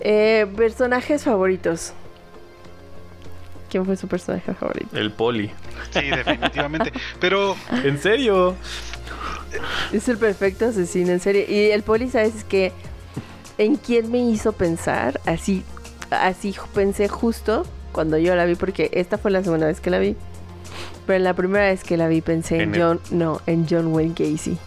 Eh, 0.00 0.46
personajes 0.56 1.24
favoritos. 1.24 1.92
¿Quién 3.70 3.84
fue 3.84 3.96
su 3.96 4.06
personaje 4.06 4.54
favorito? 4.54 4.96
el 4.96 5.10
poli. 5.10 5.50
Sí, 5.90 6.00
definitivamente. 6.08 6.92
Pero 7.20 7.56
¿En 7.82 7.98
serio? 7.98 8.54
Es 9.92 10.08
el 10.08 10.18
perfecto 10.18 10.66
asesino, 10.66 11.10
en 11.12 11.20
serio. 11.20 11.44
Y 11.48 11.70
el 11.70 11.82
poli, 11.82 12.08
¿sabes 12.10 12.44
que 12.44 12.72
¿En 13.58 13.76
quién 13.76 14.10
me 14.10 14.18
hizo 14.18 14.52
pensar? 14.52 15.18
Así, 15.24 15.64
así 16.10 16.54
pensé 16.74 17.08
justo 17.08 17.64
cuando 17.92 18.18
yo 18.18 18.34
la 18.36 18.44
vi, 18.44 18.54
porque 18.54 18.90
esta 18.92 19.16
fue 19.16 19.30
la 19.30 19.42
segunda 19.42 19.66
vez 19.66 19.80
que 19.80 19.88
la 19.88 19.98
vi. 19.98 20.14
Pero 21.06 21.20
la 21.24 21.32
primera 21.34 21.64
vez 21.66 21.82
que 21.82 21.96
la 21.96 22.06
vi 22.08 22.20
pensé 22.20 22.56
en, 22.56 22.60
En 22.62 22.74
el- 22.74 22.80
John, 22.82 23.00
no, 23.10 23.40
en 23.46 23.66
John 23.66 23.94
Wayne 23.94 24.12
Gacy. 24.14 24.58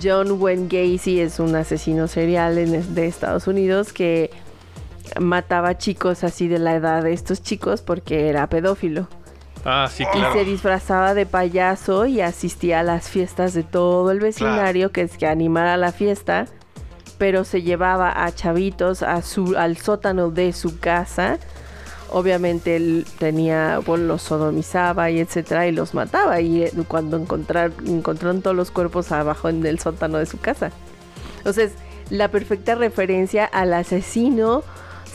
John 0.00 0.32
Wayne 0.40 0.68
Gacy 0.68 1.20
es 1.20 1.40
un 1.40 1.56
asesino 1.56 2.06
serial 2.08 2.58
en 2.58 2.94
de 2.94 3.06
Estados 3.06 3.46
Unidos 3.46 3.92
que 3.92 4.30
mataba 5.18 5.78
chicos 5.78 6.22
así 6.24 6.46
de 6.46 6.58
la 6.58 6.74
edad 6.74 7.02
de 7.02 7.12
estos 7.14 7.42
chicos 7.42 7.80
porque 7.80 8.28
era 8.28 8.46
pedófilo. 8.48 9.08
Ah, 9.64 9.88
sí, 9.92 10.04
Y 10.04 10.06
claro. 10.06 10.32
se 10.32 10.44
disfrazaba 10.44 11.14
de 11.14 11.26
payaso 11.26 12.06
y 12.06 12.20
asistía 12.20 12.80
a 12.80 12.82
las 12.82 13.08
fiestas 13.08 13.54
de 13.54 13.62
todo 13.64 14.10
el 14.10 14.20
vecindario 14.20 14.92
que 14.92 15.02
es 15.02 15.16
que 15.18 15.26
animara 15.26 15.76
la 15.76 15.92
fiesta, 15.92 16.46
pero 17.18 17.44
se 17.44 17.62
llevaba 17.62 18.24
a 18.24 18.32
chavitos 18.32 19.02
a 19.02 19.20
su, 19.22 19.56
al 19.58 19.76
sótano 19.76 20.30
de 20.30 20.52
su 20.52 20.78
casa. 20.78 21.38
Obviamente 22.10 22.76
él 22.76 23.04
tenía, 23.18 23.80
bueno, 23.84 24.04
los 24.04 24.22
sodomizaba 24.22 25.10
y 25.10 25.18
etcétera 25.18 25.66
y 25.66 25.72
los 25.72 25.92
mataba. 25.92 26.40
Y 26.40 26.62
eh, 26.62 26.72
cuando 26.86 27.16
encontrar, 27.18 27.72
encontraron 27.86 28.40
todos 28.40 28.56
los 28.56 28.70
cuerpos 28.70 29.12
abajo 29.12 29.48
en 29.48 29.66
el 29.66 29.78
sótano 29.78 30.18
de 30.18 30.26
su 30.26 30.38
casa. 30.38 30.70
Entonces, 31.38 31.72
la 32.08 32.28
perfecta 32.28 32.76
referencia 32.76 33.44
al 33.44 33.74
asesino 33.74 34.62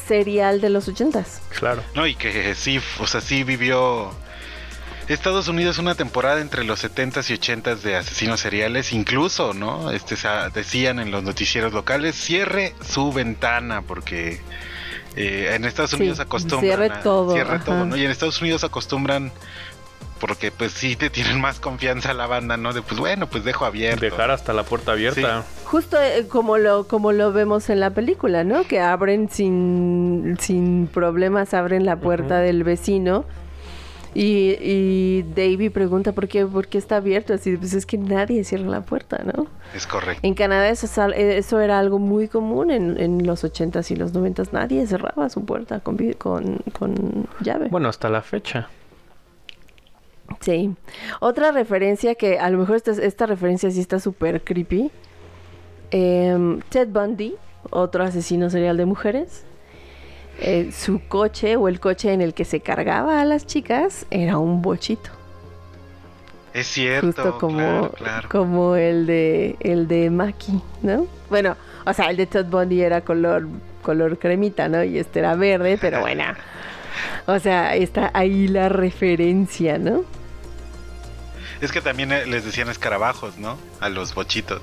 serial 0.07 0.61
de 0.61 0.69
los 0.69 0.87
ochentas. 0.87 1.41
Claro. 1.57 1.81
No, 1.95 2.05
y 2.05 2.13
que 2.15 2.53
sí, 2.53 2.79
o 2.99 3.07
sea, 3.07 3.21
sí 3.21 3.43
vivió 3.43 4.11
Estados 5.07 5.47
Unidos 5.47 5.77
una 5.79 5.95
temporada 5.95 6.39
entre 6.41 6.63
los 6.63 6.83
70s 6.83 7.29
y 7.29 7.33
80s 7.37 7.77
de 7.81 7.95
asesinos 7.97 8.39
seriales, 8.39 8.93
incluso, 8.93 9.53
¿no? 9.53 9.91
Este 9.91 10.15
decían 10.53 10.99
en 10.99 11.11
los 11.11 11.23
noticieros 11.23 11.73
locales, 11.73 12.15
cierre 12.15 12.73
su 12.87 13.11
ventana 13.11 13.81
porque 13.81 14.39
eh, 15.15 15.51
en 15.55 15.65
Estados 15.65 15.91
Sí, 15.91 15.97
Unidos 15.97 16.19
acostumbran 16.19 16.61
cierre 16.61 16.85
a- 16.87 17.01
todo, 17.01 17.33
cierre 17.33 17.55
ajá. 17.57 17.65
todo, 17.65 17.85
¿no? 17.85 17.97
Y 17.97 18.05
en 18.05 18.11
Estados 18.11 18.41
Unidos 18.41 18.63
acostumbran 18.63 19.31
porque 20.19 20.51
pues 20.51 20.71
sí 20.71 20.95
te 20.95 21.09
tienen 21.09 21.41
más 21.41 21.59
confianza 21.59 22.11
a 22.11 22.13
la 22.13 22.25
banda, 22.27 22.55
¿no? 22.55 22.71
De 22.71 22.81
pues 22.81 22.97
bueno, 22.97 23.27
pues 23.27 23.43
dejo 23.43 23.65
abierto. 23.65 23.99
Dejar 23.99 24.31
hasta 24.31 24.53
la 24.53 24.63
puerta 24.63 24.93
abierta. 24.93 25.43
Justo 25.65 26.01
eh, 26.01 26.27
como 26.29 26.57
lo, 26.57 26.87
como 26.87 27.11
lo 27.11 27.33
vemos 27.33 27.69
en 27.69 27.81
la 27.81 27.89
película, 27.89 28.45
¿no? 28.45 28.63
Que 28.65 28.79
abren 28.79 29.29
sin, 29.29 30.37
sin 30.39 30.87
problemas, 30.87 31.53
abren 31.53 31.85
la 31.85 31.97
puerta 31.97 32.37
del 32.39 32.63
vecino. 32.63 33.25
Y, 34.15 34.57
y 34.61 35.23
Davey 35.35 35.69
pregunta 35.69 36.11
por 36.11 36.27
qué, 36.27 36.45
por 36.45 36.67
qué 36.67 36.77
está 36.77 36.97
abierto. 36.97 37.33
Así, 37.33 37.57
pues 37.57 37.73
es 37.73 37.85
que 37.85 37.97
nadie 37.97 38.43
cierra 38.43 38.67
la 38.67 38.81
puerta, 38.81 39.23
¿no? 39.23 39.47
Es 39.75 39.87
correcto. 39.87 40.19
En 40.25 40.33
Canadá 40.33 40.69
eso, 40.69 40.87
eh, 41.11 41.37
eso 41.37 41.59
era 41.59 41.79
algo 41.79 41.99
muy 41.99 42.27
común 42.27 42.71
en, 42.71 42.99
en 42.99 43.25
los 43.25 43.43
80s 43.43 43.91
y 43.91 43.95
los 43.95 44.13
90s. 44.13 44.51
Nadie 44.51 44.85
cerraba 44.85 45.29
su 45.29 45.45
puerta 45.45 45.79
con, 45.79 45.97
con, 46.17 46.59
con 46.77 47.27
llave. 47.41 47.69
Bueno, 47.69 47.89
hasta 47.89 48.09
la 48.09 48.21
fecha. 48.21 48.69
Sí. 50.39 50.75
Otra 51.19 51.51
referencia 51.51 52.15
que 52.15 52.39
a 52.39 52.49
lo 52.49 52.57
mejor 52.57 52.75
esta, 52.75 52.91
esta 52.91 53.25
referencia 53.25 53.71
sí 53.71 53.79
está 53.79 53.99
súper 53.99 54.43
creepy. 54.43 54.91
Em, 55.91 56.59
Ted 56.69 56.87
Bundy, 56.87 57.35
otro 57.69 58.03
asesino 58.03 58.49
serial 58.49 58.77
de 58.77 58.85
mujeres. 58.85 59.45
Eh, 60.39 60.71
su 60.71 61.01
coche 61.07 61.55
o 61.55 61.67
el 61.67 61.79
coche 61.79 62.11
en 62.11 62.21
el 62.21 62.33
que 62.33 62.43
se 62.43 62.59
cargaba 62.59 63.21
a 63.21 63.25
las 63.25 63.45
chicas 63.45 64.05
era 64.09 64.37
un 64.37 64.61
bochito. 64.61 65.09
Es 66.53 66.67
cierto, 66.67 67.07
justo 67.07 67.37
como, 67.39 67.57
claro, 67.57 67.91
claro. 67.91 68.29
como 68.29 68.75
el 68.75 69.07
de 69.07 69.55
el 69.59 69.87
de 69.87 70.09
Maki, 70.09 70.61
¿no? 70.83 71.07
Bueno, 71.29 71.55
o 71.85 71.93
sea, 71.93 72.11
el 72.11 72.17
de 72.17 72.27
Ted 72.27 72.45
Bundy 72.45 72.81
era 72.81 73.01
color 73.01 73.47
color 73.81 74.17
cremita, 74.19 74.69
¿no? 74.69 74.83
Y 74.83 74.97
este 74.97 75.19
era 75.19 75.35
verde, 75.35 75.77
pero 75.79 76.01
bueno. 76.01 76.23
O 77.25 77.39
sea, 77.39 77.75
está 77.75 78.11
ahí 78.13 78.47
la 78.47 78.69
referencia, 78.69 79.79
¿no? 79.79 80.03
Es 81.63 81.71
que 81.71 81.79
también 81.81 82.11
eh, 82.11 82.25
les 82.25 82.43
decían 82.43 82.67
escarabajos, 82.69 83.37
¿no? 83.37 83.57
A 83.79 83.87
los 83.87 84.13
bochitos. 84.13 84.61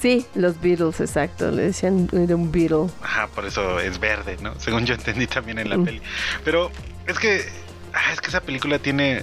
Sí, 0.00 0.26
los 0.34 0.60
Beatles, 0.60 1.00
exacto. 1.00 1.50
Le 1.50 1.62
decían 1.62 2.06
de 2.08 2.34
un 2.34 2.52
Beatle. 2.52 2.88
Ajá, 3.02 3.28
por 3.28 3.46
eso 3.46 3.80
es 3.80 3.98
verde, 3.98 4.36
¿no? 4.42 4.52
Según 4.60 4.84
yo 4.84 4.94
entendí 4.94 5.26
también 5.26 5.58
en 5.58 5.70
la 5.70 5.78
Mm. 5.78 5.84
peli. 5.86 6.02
Pero 6.44 6.70
es 7.06 7.18
que, 7.18 7.48
ah, 7.94 8.12
es 8.12 8.20
que 8.20 8.28
esa 8.28 8.42
película 8.42 8.78
tiene, 8.78 9.22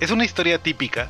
es 0.00 0.10
una 0.10 0.24
historia 0.24 0.58
típica 0.58 1.08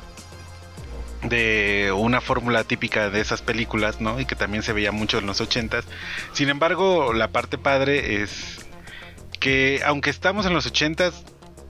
de 1.23 1.93
una 1.95 2.19
fórmula 2.21 2.63
típica 2.63 3.09
de 3.09 3.21
esas 3.21 3.41
películas, 3.41 4.01
¿no? 4.01 4.19
Y 4.19 4.25
que 4.25 4.35
también 4.35 4.63
se 4.63 4.73
veía 4.73 4.91
mucho 4.91 5.17
en 5.17 5.25
los 5.27 5.39
ochentas. 5.41 5.85
Sin 6.33 6.49
embargo, 6.49 7.13
la 7.13 7.29
parte 7.29 7.57
padre 7.57 8.21
es 8.21 8.65
que 9.39 9.81
aunque 9.85 10.09
estamos 10.09 10.45
en 10.45 10.53
los 10.53 10.65
ochentas, 10.65 11.23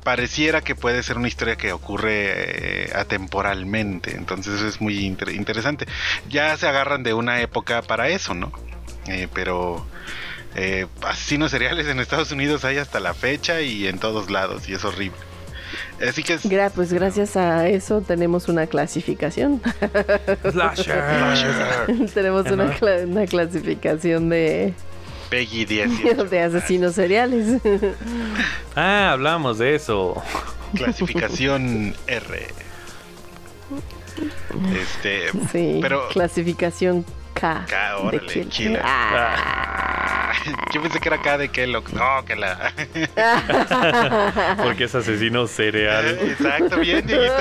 pareciera 0.08 0.62
que 0.62 0.74
puede 0.74 1.04
ser 1.04 1.18
una 1.18 1.28
historia 1.28 1.58
que 1.58 1.74
ocurre 1.74 2.86
eh, 2.86 2.92
atemporalmente. 2.96 4.16
Entonces 4.16 4.54
eso 4.56 4.66
es 4.66 4.80
muy 4.80 5.00
inter- 5.06 5.36
interesante. 5.36 5.86
Ya 6.30 6.56
se 6.56 6.66
agarran 6.66 7.04
de 7.04 7.14
una 7.14 7.42
época 7.42 7.82
para 7.82 8.08
eso, 8.08 8.34
¿no? 8.34 8.54
Eh, 9.08 9.28
pero 9.34 9.86
eh, 10.56 10.88
asesinos 11.02 11.52
seriales 11.52 11.88
en 11.88 12.00
Estados 12.00 12.32
Unidos 12.32 12.64
hay 12.64 12.78
hasta 12.78 13.02
la 13.02 13.14
fecha 13.14 13.60
y 13.60 13.86
en 13.86 14.00
todos 14.00 14.32
lados 14.32 14.70
y 14.70 14.76
es 14.76 14.86
horrible. 14.86 15.18
Así 16.08 16.24
que 16.24 16.36
es 16.36 16.46
Gra- 16.46 16.72
pues 16.74 16.94
gracias 16.94 17.36
a 17.36 17.68
eso 17.68 18.00
tenemos 18.00 18.48
una 18.48 18.66
clasificación. 18.68 19.62
Slasher. 20.50 21.04
tenemos 22.14 22.50
una, 22.50 22.64
Ajá. 22.70 22.78
cla- 22.80 23.06
una 23.06 23.26
clasificación 23.26 24.30
de, 24.30 24.74
Peggy 25.30 25.66
18. 25.66 26.26
de 26.30 26.40
asesinos 26.42 26.96
seriales. 26.96 27.62
Ah, 28.80 29.14
hablamos 29.14 29.58
de 29.58 29.74
eso. 29.74 30.22
Clasificación 30.76 31.96
R. 32.06 32.48
Este, 34.80 35.32
Sí, 35.52 35.80
pero 35.82 36.08
clasificación 36.10 37.06
K. 37.40 37.66
K, 37.68 37.90
de 37.90 37.94
órale, 37.96 38.28
kill. 38.28 38.48
killer. 38.50 38.82
Ah. 38.84 40.32
yo 40.74 40.82
pensé 40.82 41.00
que 41.00 41.10
era 41.10 41.18
K 41.22 41.38
de 41.38 41.50
Kellogg. 41.50 41.92
No, 41.94 42.24
que 42.26 42.36
la. 42.36 42.74
Porque 44.64 44.86
es 44.86 44.96
asesino 44.96 45.48
cereal. 45.48 46.06
Exacto, 46.22 46.80
bien, 46.80 47.06
Dieguito. 47.06 47.34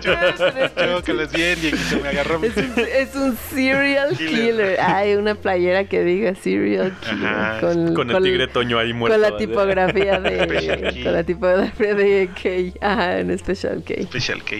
Chócalas, 0.00 1.32
bien, 1.32 1.60
Dieguito. 1.60 2.00
Me 2.02 2.08
agarró. 2.08 2.42
Es 2.42 2.56
un, 2.56 2.72
es 2.76 3.14
un 3.14 3.36
serial 3.36 4.16
Killer. 4.16 4.30
killer. 4.34 4.80
Hay 4.80 5.14
una 5.14 5.34
playera 5.34 5.84
que 5.84 6.02
diga 6.04 6.34
serial 6.34 6.94
killer. 7.00 7.26
Ajá. 7.26 7.60
Con, 7.60 7.94
Con 7.94 8.08
el 8.10 8.14
con- 8.16 8.22
tigre 8.24 8.46
Toño 8.48 8.78
ahí 8.78 8.92
muerto. 8.92 9.18
Con 9.18 9.30
la 9.30 9.36
tipografía 9.36 10.20
de. 10.20 10.46
key. 10.92 11.02
con 11.04 11.12
la 11.12 11.24
tipografía 11.24 11.94
de 11.94 12.30
K. 12.80 12.86
Ajá, 12.86 13.18
en 13.18 13.36
Special 13.38 13.82
K. 13.84 13.94
Special 14.04 14.42
K. 14.42 14.56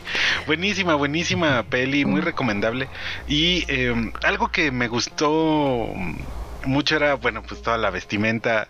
Buenísima, 0.46 0.94
buenísima 0.94 1.62
peli, 1.64 2.04
muy 2.04 2.20
recomendable. 2.20 2.88
Y 3.28 3.64
eh, 3.68 3.94
algo 4.22 4.48
que 4.48 4.55
me 4.72 4.88
gustó 4.88 5.88
mucho 6.64 6.96
era, 6.96 7.14
bueno, 7.14 7.42
pues 7.42 7.62
toda 7.62 7.78
la 7.78 7.90
vestimenta. 7.90 8.68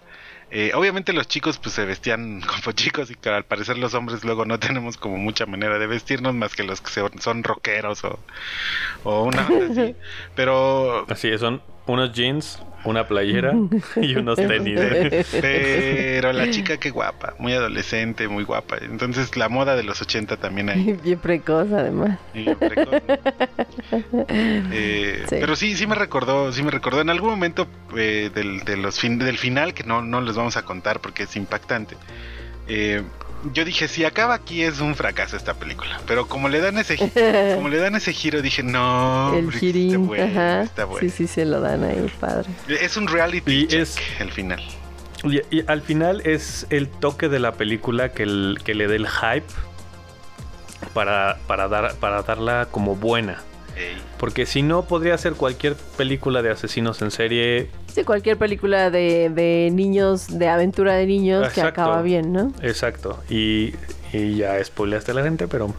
Eh, 0.51 0.71
obviamente 0.75 1.13
los 1.13 1.27
chicos 1.27 1.59
pues 1.59 1.75
se 1.75 1.85
vestían 1.85 2.41
como 2.47 2.73
chicos 2.73 3.11
y 3.11 3.15
que 3.17 3.29
al 3.31 3.45
parecer 3.45 3.79
los 3.79 3.95
hombres 3.95 4.23
luego 4.25 4.45
no 4.45 4.59
tenemos 4.61 4.97
como 4.97 5.17
mucha 5.17 5.45
manera 5.47 5.79
de 5.79 5.87
vestirnos 5.89 6.35
más 6.35 6.55
que 6.55 6.63
los 6.63 6.81
que 6.81 6.91
se- 6.91 7.19
son 7.21 7.43
rockeros 7.43 8.05
o, 8.05 8.19
o 9.03 9.25
una 9.25 9.47
onda 9.49 9.67
así. 9.73 9.95
Pero 10.37 11.05
Así 11.11 11.29
es, 11.29 11.41
son 11.41 11.63
unos 11.87 12.13
jeans, 12.13 12.61
una 12.87 13.07
playera 13.07 13.55
y 13.97 14.17
unos 14.17 14.37
tenis. 14.37 14.81
pero 15.41 16.33
la 16.33 16.51
chica 16.51 16.77
qué 16.79 16.91
guapa, 16.91 17.35
muy 17.39 17.53
adolescente, 17.53 18.29
muy 18.29 18.45
guapa. 18.45 18.77
Entonces 18.81 19.37
la 19.37 19.49
moda 19.49 19.77
de 19.77 19.83
los 19.83 20.01
80 20.01 20.37
también 20.39 20.71
hay. 20.71 20.93
Bien 21.05 21.19
precoz, 21.19 21.71
además. 21.73 22.19
Y 22.35 22.45
bien 22.45 22.57
precoz. 22.59 23.03
Eh, 24.29 25.25
Sí. 25.29 25.37
Pero 25.41 25.57
sí, 25.57 25.75
sí 25.77 25.87
me 25.87 25.95
recordó, 25.95 26.53
sí 26.53 26.63
me 26.63 26.71
recordó 26.71 27.01
en 27.01 27.11
algún 27.11 27.31
momento 27.31 27.67
eh, 27.97 28.31
del, 28.35 28.61
de 28.65 28.77
los 28.77 28.99
fin- 29.01 29.19
del 29.19 29.39
final, 29.39 29.75
que 29.75 29.83
no, 29.85 30.03
no 30.03 30.21
les 30.21 30.37
vamos 30.37 30.57
a 30.57 30.63
contar 30.63 31.01
porque 31.01 31.25
es 31.25 31.37
impactante. 31.37 31.97
eh, 32.69 33.03
yo 33.53 33.65
dije, 33.65 33.87
si 33.89 34.05
acaba 34.05 34.35
aquí 34.35 34.63
es 34.63 34.81
un 34.81 34.95
fracaso 34.95 35.37
esta 35.37 35.55
película. 35.55 36.01
Pero 36.07 36.27
como 36.27 36.49
le 36.49 36.61
dan 36.61 36.79
ese, 36.79 36.97
como 37.57 37.69
le 37.69 37.79
dan 37.79 37.95
ese 37.95 38.13
giro, 38.13 38.43
dije, 38.43 38.63
no, 38.63 39.35
el 39.35 39.53
girín. 39.53 39.89
está 39.91 39.99
bueno, 39.99 40.25
Ajá. 40.25 40.63
está 40.63 40.85
bueno. 40.85 41.09
Sí, 41.09 41.15
sí, 41.17 41.27
se 41.27 41.45
lo 41.45 41.61
dan 41.61 41.85
ahí, 41.85 42.11
padre. 42.21 42.49
Es 42.69 42.97
un 42.97 43.07
reality 43.09 43.53
Y 43.63 43.67
check 43.69 43.81
es- 43.81 43.97
el 44.21 44.33
final. 44.33 44.63
Y, 45.25 45.41
y 45.57 45.65
al 45.67 45.81
final 45.83 46.21
es 46.25 46.67
el 46.71 46.89
toque 46.89 47.29
de 47.29 47.39
la 47.41 47.53
película 47.53 48.11
que, 48.13 48.23
el- 48.25 48.59
que 48.65 48.75
le 48.75 48.87
dé 48.87 48.97
el 48.97 49.09
hype 49.09 49.47
para, 50.95 51.39
para, 51.47 51.69
dar, 51.69 51.95
para 51.97 52.23
darla 52.23 52.69
como 52.71 52.97
buena. 52.97 53.43
Ey. 53.77 53.97
Porque 54.19 54.47
si 54.47 54.63
no, 54.63 54.83
podría 54.83 55.19
ser 55.19 55.35
cualquier 55.35 55.75
película 55.97 56.43
de 56.43 56.51
asesinos 56.51 57.03
en 57.03 57.11
serie. 57.11 57.69
Sí, 57.93 58.05
cualquier 58.05 58.37
película 58.39 58.91
de, 58.91 59.29
de 59.31 59.71
niños, 59.73 60.39
de 60.39 60.49
aventura 60.49 60.95
de 60.95 61.07
niños 61.07 61.43
que 61.53 61.61
Exacto. 61.61 61.83
acaba 61.83 62.03
bien, 62.03 62.33
¿no? 62.33 62.53
Exacto. 62.63 63.19
Y, 63.29 63.75
y 64.13 64.37
ya 64.37 64.63
spoileaste 64.65 65.11
a 65.11 65.15
la 65.15 65.23
gente, 65.23 65.47
pero 65.49 65.75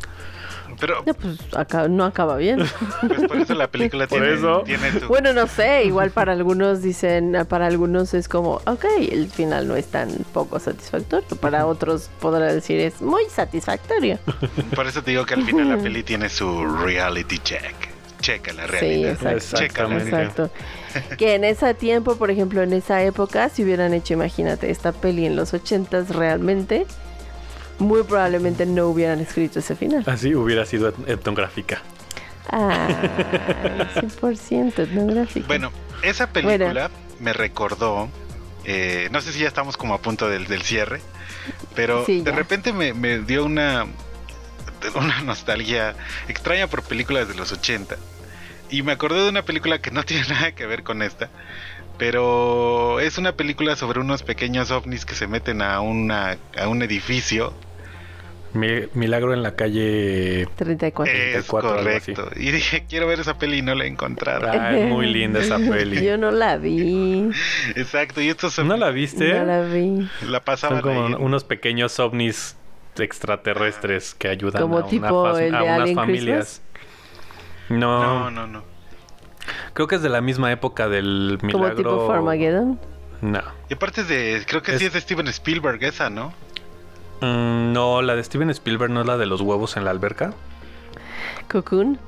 Pero 0.79 1.03
No, 1.05 1.13
pues 1.13 1.37
acá, 1.55 1.87
no 1.87 2.05
acaba 2.05 2.35
bien. 2.37 2.59
pues 3.07 3.21
por 3.27 3.37
eso 3.37 3.53
la 3.55 3.67
película 3.67 4.07
Por 4.07 4.19
tiene, 4.21 4.35
eso. 4.35 4.61
tiene 4.65 4.91
bueno, 5.07 5.33
no 5.33 5.47
sé, 5.47 5.85
igual 5.85 6.11
para 6.11 6.33
algunos 6.33 6.81
dicen, 6.81 7.35
para 7.49 7.65
algunos 7.67 8.13
es 8.13 8.27
como, 8.29 8.61
ok, 8.65 8.85
el 9.11 9.27
final 9.29 9.67
no 9.67 9.75
es 9.75 9.87
tan 9.87 10.09
poco 10.33 10.59
satisfactorio. 10.59 11.27
Para 11.39 11.65
otros 11.65 12.09
podrá 12.19 12.53
decir 12.53 12.79
es 12.79 13.01
muy 13.01 13.23
satisfactorio. 13.29 14.19
Por 14.75 14.85
eso 14.87 15.01
te 15.01 15.11
digo 15.11 15.25
que 15.25 15.33
al 15.33 15.43
final 15.43 15.69
la 15.69 15.77
peli 15.77 16.03
tiene 16.03 16.29
su 16.29 16.65
reality 16.65 17.39
check. 17.39 17.75
Checa 18.19 18.51
la 18.53 18.65
Sí, 18.65 18.71
realidad. 18.71 19.11
exacto. 19.33 19.57
Checa 19.57 19.83
la. 19.87 20.49
Que 21.17 21.35
en 21.35 21.43
ese 21.43 21.73
tiempo, 21.75 22.15
por 22.15 22.31
ejemplo, 22.31 22.63
en 22.63 22.73
esa 22.73 23.03
época, 23.03 23.49
si 23.49 23.63
hubieran 23.63 23.93
hecho, 23.93 24.13
imagínate, 24.13 24.71
esta 24.71 24.91
peli 24.91 25.25
en 25.27 25.35
los 25.35 25.53
ochentas 25.53 26.09
realmente, 26.09 26.87
muy 27.79 28.03
probablemente 28.03 28.65
no 28.65 28.87
hubieran 28.87 29.19
escrito 29.19 29.59
ese 29.59 29.75
final. 29.75 30.03
así 30.07 30.33
hubiera 30.35 30.65
sido 30.65 30.89
et- 30.89 30.95
etnográfica. 31.09 31.81
Ah, 32.49 32.87
100% 33.95 34.79
etnográfico. 34.79 35.47
Bueno, 35.47 35.71
esa 36.01 36.27
película 36.27 36.89
me 37.19 37.33
recordó, 37.33 38.09
eh, 38.63 39.09
no 39.11 39.21
sé 39.21 39.33
si 39.33 39.39
ya 39.39 39.47
estamos 39.47 39.75
como 39.77 39.93
a 39.93 40.01
punto 40.01 40.29
del, 40.29 40.47
del 40.47 40.61
cierre, 40.61 41.01
pero 41.75 42.05
Sí, 42.05 42.21
de 42.21 42.31
ya. 42.31 42.37
repente 42.37 42.71
me, 42.73 42.93
me 42.93 43.19
dio 43.19 43.43
una, 43.43 43.85
una 44.95 45.21
nostalgia 45.23 45.95
extraña 46.29 46.67
por 46.67 46.83
películas 46.83 47.27
de 47.27 47.33
los 47.35 47.51
80. 47.51 47.97
Y 48.69 48.81
me 48.81 48.91
acordé 48.93 49.23
de 49.23 49.29
una 49.29 49.43
película 49.43 49.79
que 49.79 49.91
no 49.91 50.03
tiene 50.05 50.27
nada 50.29 50.51
que 50.53 50.65
ver 50.65 50.83
con 50.83 51.01
esta, 51.01 51.29
pero 51.97 52.99
es 52.99 53.17
una 53.17 53.33
película 53.33 53.75
sobre 53.75 53.99
unos 53.99 54.23
pequeños 54.23 54.71
ovnis 54.71 55.05
que 55.05 55.15
se 55.15 55.27
meten 55.27 55.61
a, 55.61 55.81
una, 55.81 56.37
a 56.57 56.67
un 56.69 56.81
edificio. 56.81 57.53
Mi- 58.57 58.87
Milagro 58.93 59.33
en 59.33 59.43
la 59.43 59.55
calle. 59.55 60.47
34. 60.55 61.13
Es 61.13 61.47
34, 61.47 61.69
algo 61.69 61.89
así. 61.97 62.13
correcto. 62.13 62.39
Y 62.39 62.51
dije, 62.51 62.85
quiero 62.89 63.07
ver 63.07 63.19
esa 63.19 63.37
peli 63.37 63.59
y 63.59 63.61
no 63.61 63.75
la 63.75 63.83
he 63.83 63.87
encontrado. 63.87 64.47
Ah, 64.51 64.75
es 64.77 64.87
muy 64.89 65.07
linda 65.07 65.39
esa 65.39 65.57
peli. 65.57 66.01
Yo 66.05 66.17
no 66.17 66.31
la 66.31 66.57
vi. 66.57 67.29
Exacto, 67.75 68.21
y 68.21 68.29
estos 68.29 68.53
son, 68.53 68.67
¿No 68.67 68.77
la 68.77 68.89
viste? 68.91 69.33
No 69.39 69.45
la 69.45 69.61
vi. 69.61 70.09
la 70.27 70.43
pasaban 70.43 70.81
Son 70.81 70.89
como 70.93 71.07
ahí 71.07 71.13
unos 71.23 71.43
pequeños 71.43 71.99
ovnis 71.99 72.55
extraterrestres 72.97 74.15
que 74.15 74.27
ayudan 74.27 74.61
Como 74.61 74.77
a, 74.77 74.81
una 74.81 74.89
tipo 74.89 75.37
el 75.37 75.51
de 75.51 75.57
a 75.57 75.63
unas 75.63 75.79
Alien 75.81 75.95
familias. 75.95 76.61
No, 77.69 78.01
No, 78.29 78.31
no, 78.31 78.47
no. 78.47 78.63
creo 79.73 79.87
que 79.87 79.95
es 79.95 80.01
de 80.01 80.09
la 80.09 80.21
misma 80.21 80.51
época 80.51 80.87
del 80.89 81.37
Como 81.39 81.53
milagro. 81.59 81.75
tipo 81.77 82.07
Farmageddon. 82.07 82.79
No. 83.21 83.41
Y 83.69 83.73
aparte 83.73 84.01
es 84.01 84.07
de, 84.07 84.43
creo 84.47 84.61
que 84.61 84.77
sí 84.77 84.85
es 84.85 84.93
de 84.93 85.01
Steven 85.01 85.27
Spielberg 85.27 85.83
esa, 85.83 86.09
¿no? 86.09 86.33
Mm, 87.21 87.73
no, 87.73 88.01
la 88.01 88.15
de 88.15 88.23
Steven 88.23 88.49
Spielberg 88.49 88.91
no 88.91 89.01
es 89.01 89.07
la 89.07 89.17
de 89.17 89.25
los 89.25 89.41
huevos 89.41 89.77
en 89.77 89.85
la 89.85 89.91
alberca. 89.91 90.33
Cocoon. 91.47 91.99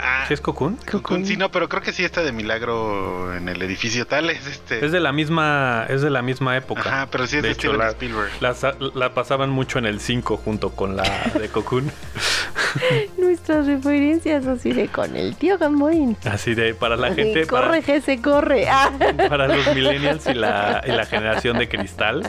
Ah, 0.00 0.24
¿Sí 0.28 0.34
es 0.34 0.40
Cocoon? 0.40 0.78
Cocoon, 0.88 1.26
sí, 1.26 1.36
no, 1.36 1.50
pero 1.50 1.68
creo 1.68 1.82
que 1.82 1.92
sí 1.92 2.04
está 2.04 2.22
de 2.22 2.30
Milagro 2.30 3.34
en 3.34 3.48
el 3.48 3.60
edificio 3.62 4.06
tal, 4.06 4.30
es 4.30 4.46
este. 4.46 4.84
Es 4.84 4.92
de 4.92 5.00
la 5.00 5.10
misma, 5.10 5.86
es 5.88 6.02
de 6.02 6.10
la 6.10 6.22
misma 6.22 6.56
época. 6.56 6.82
Ajá, 6.82 7.08
pero 7.10 7.26
sí 7.26 7.38
es 7.38 7.42
de, 7.42 7.50
hecho, 7.50 7.72
Steven 7.72 7.78
la, 7.78 7.88
Spielberg. 7.88 8.30
la 8.40 8.54
la 8.94 9.14
pasaban 9.14 9.50
mucho 9.50 9.80
en 9.80 9.86
el 9.86 9.98
5 9.98 10.36
junto 10.36 10.70
con 10.70 10.94
la 10.94 11.02
de 11.34 11.48
Cocoon. 11.48 11.90
Nuestras 13.18 13.66
referencias 13.66 14.46
así 14.46 14.72
de 14.72 14.88
con 14.88 15.16
el 15.16 15.36
tío 15.36 15.58
Gamboín. 15.58 16.16
Así 16.24 16.54
de 16.54 16.74
para 16.74 16.96
la 16.96 17.12
gente, 17.14 17.46
para, 17.46 17.66
corre, 17.68 17.82
Jesse, 17.82 18.20
corre. 18.22 18.68
Ah. 18.68 18.90
para 19.28 19.48
los 19.48 19.74
millennials 19.74 20.26
y 20.26 20.34
la, 20.34 20.82
y 20.86 20.90
la 20.90 21.06
generación 21.06 21.58
de 21.58 21.68
cristal. 21.68 22.28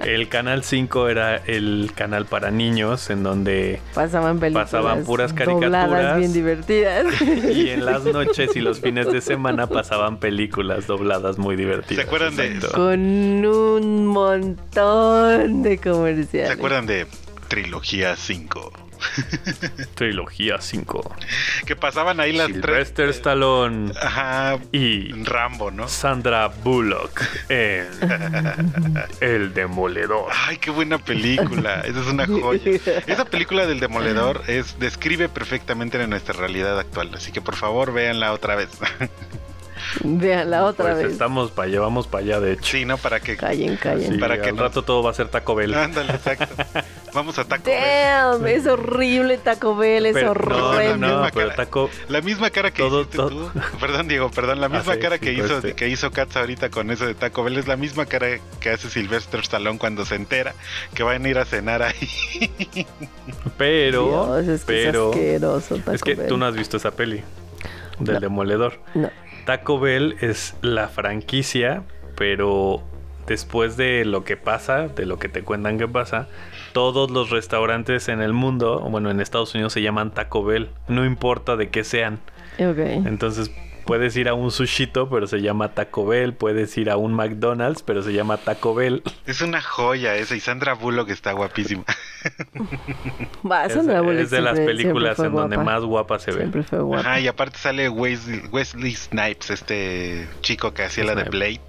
El 0.00 0.28
canal 0.28 0.64
5 0.64 1.08
era 1.08 1.36
el 1.36 1.90
canal 1.94 2.26
para 2.26 2.50
niños 2.50 3.10
en 3.10 3.22
donde 3.22 3.80
Pasaban 3.94 4.38
películas. 4.38 4.70
Pasaban 4.70 5.04
puras 5.04 5.32
caricaturas. 5.32 6.18
bien 6.18 6.32
divertidas. 6.32 7.06
y 7.22 7.70
en 7.70 7.84
las 7.84 8.04
noches 8.04 8.54
y 8.56 8.60
los 8.60 8.80
fines 8.80 9.10
de 9.10 9.20
semana 9.20 9.66
pasaban 9.66 10.18
películas 10.18 10.86
dobladas 10.86 11.38
muy 11.38 11.56
divertidas. 11.56 12.02
¿Se 12.02 12.06
acuerdan 12.08 12.36
de- 12.36 12.46
Exacto. 12.54 12.76
Con 12.76 13.00
un 13.46 14.06
montón 14.06 15.62
de 15.62 15.78
comerciales. 15.78 16.48
¿Se 16.48 16.54
acuerdan 16.54 16.86
de 16.86 17.06
Trilogía 17.48 18.16
5? 18.16 18.72
Trilogía 19.94 20.60
5. 20.60 21.16
Que 21.66 21.76
pasaban 21.76 22.20
ahí 22.20 22.32
las 22.32 22.48
tres. 22.48 22.62
Sylvester 22.62 23.08
Stallone 23.10 23.92
Ajá, 24.00 24.58
y 24.72 25.12
Rambo, 25.24 25.70
¿no? 25.70 25.88
Sandra 25.88 26.48
Bullock 26.48 27.22
en 27.48 27.86
El 29.20 29.54
Demoledor. 29.54 30.30
Ay, 30.46 30.58
qué 30.58 30.70
buena 30.70 30.98
película. 30.98 31.80
Esa 31.80 32.00
es 32.00 32.06
una 32.06 32.26
joya. 32.26 32.72
Esa 33.06 33.24
película 33.24 33.66
del 33.66 33.80
demoledor 33.80 34.42
es 34.46 34.78
describe 34.78 35.28
perfectamente 35.28 35.98
nuestra 36.06 36.34
realidad 36.34 36.78
actual. 36.78 37.14
Así 37.14 37.32
que 37.32 37.40
por 37.40 37.56
favor 37.56 37.92
véanla 37.92 38.32
otra 38.32 38.56
vez. 38.56 38.68
Vean 40.04 40.50
la 40.50 40.64
otra 40.64 40.86
Pues 40.92 40.96
vez. 41.04 41.12
estamos 41.12 41.50
para 41.50 41.68
allá, 41.68 41.80
vamos 41.80 42.06
para 42.06 42.24
allá 42.24 42.40
de 42.40 42.52
hecho. 42.52 42.64
Sí, 42.76 42.84
¿no? 42.84 42.98
Para 42.98 43.20
que. 43.20 43.36
Callen, 43.36 43.76
callen. 43.76 44.12
Sí, 44.14 44.18
para 44.18 44.34
al 44.34 44.40
que 44.42 44.52
nos- 44.52 44.60
rato 44.60 44.82
todo 44.82 45.02
va 45.02 45.10
a 45.10 45.14
ser 45.14 45.28
Taco 45.28 45.54
Bell. 45.54 45.74
Ándale, 45.74 46.12
exacto. 46.12 46.46
Vamos 47.14 47.38
a 47.38 47.44
Taco 47.46 47.64
Bell. 47.64 47.74
Damn, 47.80 48.46
es 48.46 48.66
horrible 48.66 49.38
Taco 49.38 49.74
Bell, 49.74 50.06
es 50.06 50.12
Pero- 50.14 50.32
horrible. 50.32 50.58
no, 50.58 50.96
no, 50.96 50.96
no, 50.96 51.06
misma 51.14 51.30
pero 51.32 51.48
cara. 51.48 51.56
Taco 51.64 51.90
La 52.08 52.20
misma 52.20 52.50
cara 52.50 52.70
que 52.70 52.82
Todo- 52.82 53.00
hiciste 53.00 53.16
todo- 53.16 53.30
tú. 53.50 53.60
Perdón, 53.80 54.08
Diego, 54.08 54.30
perdón. 54.30 54.60
La 54.60 54.68
misma 54.68 54.94
sí, 54.94 55.00
cara 55.00 55.16
sí, 55.16 55.20
que 55.20 55.32
pues, 55.38 55.50
hizo 55.50 55.74
que 55.76 55.88
hizo 55.88 56.10
Katz 56.10 56.36
ahorita 56.36 56.68
con 56.70 56.90
eso 56.90 57.06
de 57.06 57.14
Taco 57.14 57.42
Bell 57.44 57.56
es 57.58 57.66
la 57.66 57.76
misma 57.76 58.04
cara 58.06 58.26
que 58.60 58.70
hace 58.70 58.90
Sylvester 58.90 59.40
Stallone 59.40 59.78
cuando 59.78 60.04
se 60.04 60.16
entera 60.16 60.54
que 60.94 61.02
van 61.02 61.24
a 61.24 61.28
ir 61.28 61.38
a 61.38 61.44
cenar 61.44 61.82
ahí. 61.82 62.86
Pero, 63.56 64.06
Dios, 64.42 64.48
es 64.48 64.64
que 64.64 64.66
pero 64.66 65.10
es 65.10 65.16
asqueroso 65.16 65.76
Taco 65.76 65.92
es 65.92 66.02
que 66.02 66.14
Bell. 66.14 66.28
tú 66.28 66.36
no 66.36 66.46
has 66.46 66.54
visto 66.56 66.76
esa 66.76 66.90
peli 66.90 67.22
del 67.98 68.14
No. 68.14 68.20
Demoledor. 68.20 68.78
No. 68.94 69.10
Taco 69.48 69.80
Bell 69.80 70.14
es 70.20 70.54
la 70.60 70.88
franquicia 70.88 71.82
pero 72.18 72.82
después 73.26 73.78
de 73.78 74.04
lo 74.04 74.22
que 74.22 74.36
pasa, 74.36 74.88
de 74.88 75.06
lo 75.06 75.18
que 75.18 75.30
te 75.30 75.42
cuentan 75.42 75.78
que 75.78 75.88
pasa, 75.88 76.28
todos 76.74 77.10
los 77.10 77.30
restaurantes 77.30 78.08
en 78.08 78.20
el 78.20 78.34
mundo, 78.34 78.80
bueno, 78.90 79.10
en 79.10 79.20
Estados 79.20 79.54
Unidos 79.54 79.72
se 79.72 79.80
llaman 79.80 80.10
Taco 80.10 80.44
Bell, 80.44 80.68
no 80.86 81.06
importa 81.06 81.56
de 81.56 81.70
qué 81.70 81.82
sean. 81.82 82.18
Entonces 82.58 83.50
puedes 83.88 84.14
ir 84.18 84.28
a 84.28 84.34
un 84.34 84.50
sushito, 84.50 85.08
pero 85.08 85.26
se 85.26 85.40
llama 85.40 85.72
Taco 85.72 86.04
Bell, 86.04 86.34
puedes 86.34 86.76
ir 86.76 86.90
a 86.90 86.98
un 86.98 87.14
McDonald's, 87.14 87.82
pero 87.82 88.02
se 88.02 88.12
llama 88.12 88.36
Taco 88.36 88.74
Bell. 88.74 89.02
Es 89.24 89.40
una 89.40 89.62
joya 89.62 90.14
esa 90.14 90.36
y 90.36 90.40
Sandra 90.40 90.74
Bullock 90.74 91.08
está 91.08 91.32
guapísima. 91.32 91.84
Va, 93.50 93.64
Es, 93.64 93.72
Sandra 93.72 94.02
Bullock 94.02 94.24
es 94.24 94.30
de 94.30 94.42
las 94.42 94.60
películas 94.60 95.18
en 95.20 95.34
donde 95.34 95.56
más 95.56 95.82
guapa 95.84 96.18
se 96.18 96.32
ve. 96.32 96.40
Siempre 96.40 96.64
fue 96.64 96.80
guapa. 96.80 97.00
Ajá, 97.00 97.20
y 97.20 97.28
aparte 97.28 97.56
sale 97.56 97.88
Wesley, 97.88 98.42
Wesley 98.52 98.94
Snipes, 98.94 99.48
este 99.48 100.28
chico 100.42 100.74
que 100.74 100.82
hacía 100.82 101.04
la 101.04 101.14
de. 101.14 101.24
Blade. 101.24 101.62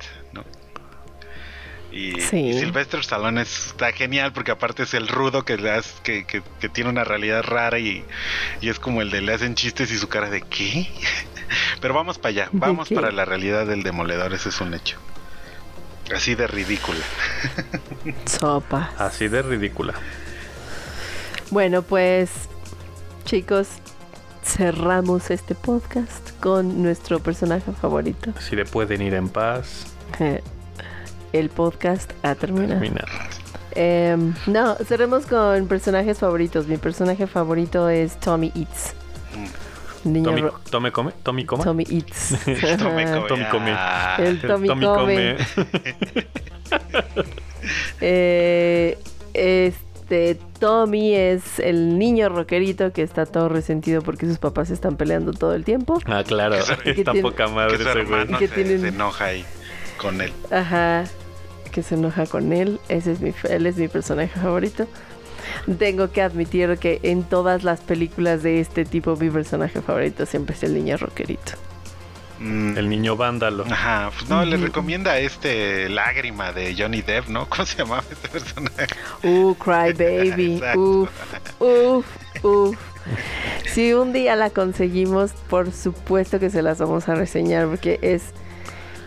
Y, 1.91 2.21
Sí. 2.21 2.37
y 2.49 2.53
Sylvester 2.59 2.99
Stallone 2.99 3.41
es- 3.41 3.67
está 3.67 3.91
genial 3.91 4.31
porque 4.33 4.51
aparte 4.51 4.83
es 4.83 4.93
el 4.93 5.07
rudo 5.07 5.43
que, 5.43 5.57
le 5.57 5.71
hace- 5.71 6.01
que, 6.03 6.25
que- 6.25 6.43
que 6.59 6.69
tiene 6.69 6.89
una 6.89 7.03
realidad 7.03 7.43
rara 7.43 7.79
y, 7.79 8.05
y 8.61 8.69
es 8.69 8.79
como 8.79 9.01
el 9.01 9.09
de 9.09 9.21
le 9.21 9.33
hacen 9.33 9.55
chistes 9.55 9.91
y 9.91 9.97
su 9.97 10.07
cara 10.07 10.29
de 10.29 10.41
¿qué? 10.41 10.87
Pero 11.81 11.93
vamos 11.95 12.17
para 12.19 12.29
allá, 12.29 12.43
¿De 12.51 12.59
vamos 12.59 12.87
qué? 12.89 12.95
para 12.95 13.11
la 13.11 13.25
realidad 13.25 13.65
del 13.65 13.81
demoledor, 13.83 14.33
ese 14.33 14.49
es 14.49 14.61
un 14.61 14.73
hecho. 14.75 14.97
Así 16.15 16.35
de 16.35 16.45
ridícula. 16.47 16.99
Sopa. 18.25 18.91
Así 18.97 19.27
de 19.27 19.41
ridícula. 19.41 19.93
Bueno, 21.51 21.81
pues 21.81 22.29
chicos, 23.25 23.67
cerramos 24.43 25.29
este 25.31 25.55
podcast 25.55 26.31
con 26.39 26.81
nuestro 26.83 27.19
personaje 27.19 27.71
favorito. 27.79 28.31
Así 28.37 28.55
de 28.55 28.65
pueden 28.65 29.01
ir 29.01 29.13
en 29.15 29.29
paz. 29.29 29.87
El 31.33 31.49
podcast 31.49 32.11
ha 32.23 32.35
terminado. 32.35 32.79
Termina. 32.81 33.03
Em, 33.75 34.33
no, 34.47 34.75
cerremos 34.77 35.25
con 35.25 35.67
personajes 35.67 36.17
favoritos. 36.19 36.67
Mi 36.67 36.77
personaje 36.77 37.27
favorito 37.27 37.87
es 37.89 38.19
Tommy 38.19 38.51
Eats. 38.55 38.93
Niño 40.05 40.29
Tommy, 40.31 40.43
tome 40.71 40.91
come, 40.91 41.11
Tommy 41.23 41.45
come. 41.45 41.63
Tommy 41.63 41.85
Eats. 41.89 42.29
Tommy 42.79 43.03
come. 43.05 43.27
Tommy 43.27 43.45
come. 43.51 43.75
El 44.17 44.41
Tommy 44.41 44.67
come. 44.85 45.37
Eh, 48.01 48.97
este 49.33 50.39
Tommy 50.59 51.13
es 51.15 51.59
el 51.59 51.99
niño 51.99 52.29
rockerito 52.29 52.91
que 52.93 53.03
está 53.03 53.25
todo 53.25 53.49
resentido 53.49 54.01
porque 54.01 54.25
sus 54.25 54.37
papás 54.37 54.69
están 54.69 54.95
peleando 54.97 55.33
todo 55.33 55.53
el 55.53 55.63
tiempo. 55.65 55.99
Ah, 56.05 56.23
claro. 56.25 56.55
Que 56.83 56.91
Está 56.91 57.11
tiene- 57.11 57.21
poca 57.29 57.45
Que 57.45 57.51
madre 57.51 57.77
su 57.77 57.83
ese 57.89 58.03
güey. 58.05 58.21
hermano 58.21 58.39
Que 58.39 58.47
se, 58.47 58.55
tienen- 58.55 58.81
se 58.81 58.87
enoja 58.87 59.25
ahí 59.25 59.45
con 60.01 60.21
él. 60.21 60.31
Ajá. 60.51 61.03
Que 61.71 61.83
se 61.83 61.95
enoja 61.95 62.25
con 62.25 62.51
él. 62.53 62.79
Ese 62.89 63.11
es 63.13 63.21
mi, 63.21 63.33
él 63.49 63.65
es 63.65 63.77
mi 63.77 63.87
personaje 63.87 64.39
favorito. 64.39 64.87
Tengo 65.77 66.11
que 66.11 66.21
admitir 66.21 66.77
que 66.77 66.99
en 67.03 67.23
todas 67.23 67.63
las 67.63 67.81
películas 67.81 68.43
de 68.43 68.59
este 68.59 68.85
tipo 68.85 69.15
mi 69.15 69.29
personaje 69.29 69.81
favorito 69.81 70.25
siempre 70.25 70.55
es 70.55 70.63
el 70.63 70.73
niño 70.73 70.97
rockerito. 70.97 71.53
Mm, 72.39 72.77
El 72.77 72.89
niño 72.89 73.17
vándalo. 73.17 73.65
Ajá, 73.69 74.11
pues 74.17 74.29
no, 74.29 74.45
le 74.45 74.55
recomienda 74.57 75.19
este 75.19 75.89
Lágrima 75.89 76.53
de 76.53 76.73
Johnny 76.77 77.01
Depp, 77.01 77.27
¿no? 77.27 77.45
¿Cómo 77.49 77.65
se 77.65 77.77
llamaba 77.77 78.03
este 78.09 78.29
personaje? 78.29 78.87
Uh, 79.23 79.53
Cry 79.55 79.93
Baby. 79.97 80.61
Uf, 80.75 81.09
uf, 81.59 82.05
uf. 82.43 82.77
Si 83.65 83.93
un 83.93 84.13
día 84.13 84.35
la 84.35 84.49
conseguimos, 84.51 85.31
por 85.49 85.71
supuesto 85.71 86.39
que 86.39 86.49
se 86.49 86.61
las 86.61 86.79
vamos 86.79 87.09
a 87.09 87.15
reseñar 87.15 87.67
porque 87.67 87.99
es 88.01 88.23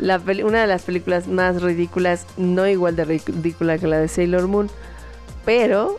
la 0.02 0.18
peli- 0.18 0.42
una 0.42 0.60
de 0.60 0.66
las 0.66 0.82
películas 0.82 1.28
más 1.28 1.62
ridículas, 1.62 2.26
no 2.36 2.66
igual 2.66 2.96
de 2.96 3.04
ridícula 3.04 3.78
que 3.78 3.86
la 3.86 3.98
de 3.98 4.08
Sailor 4.08 4.48
Moon, 4.48 4.68
pero, 5.44 5.98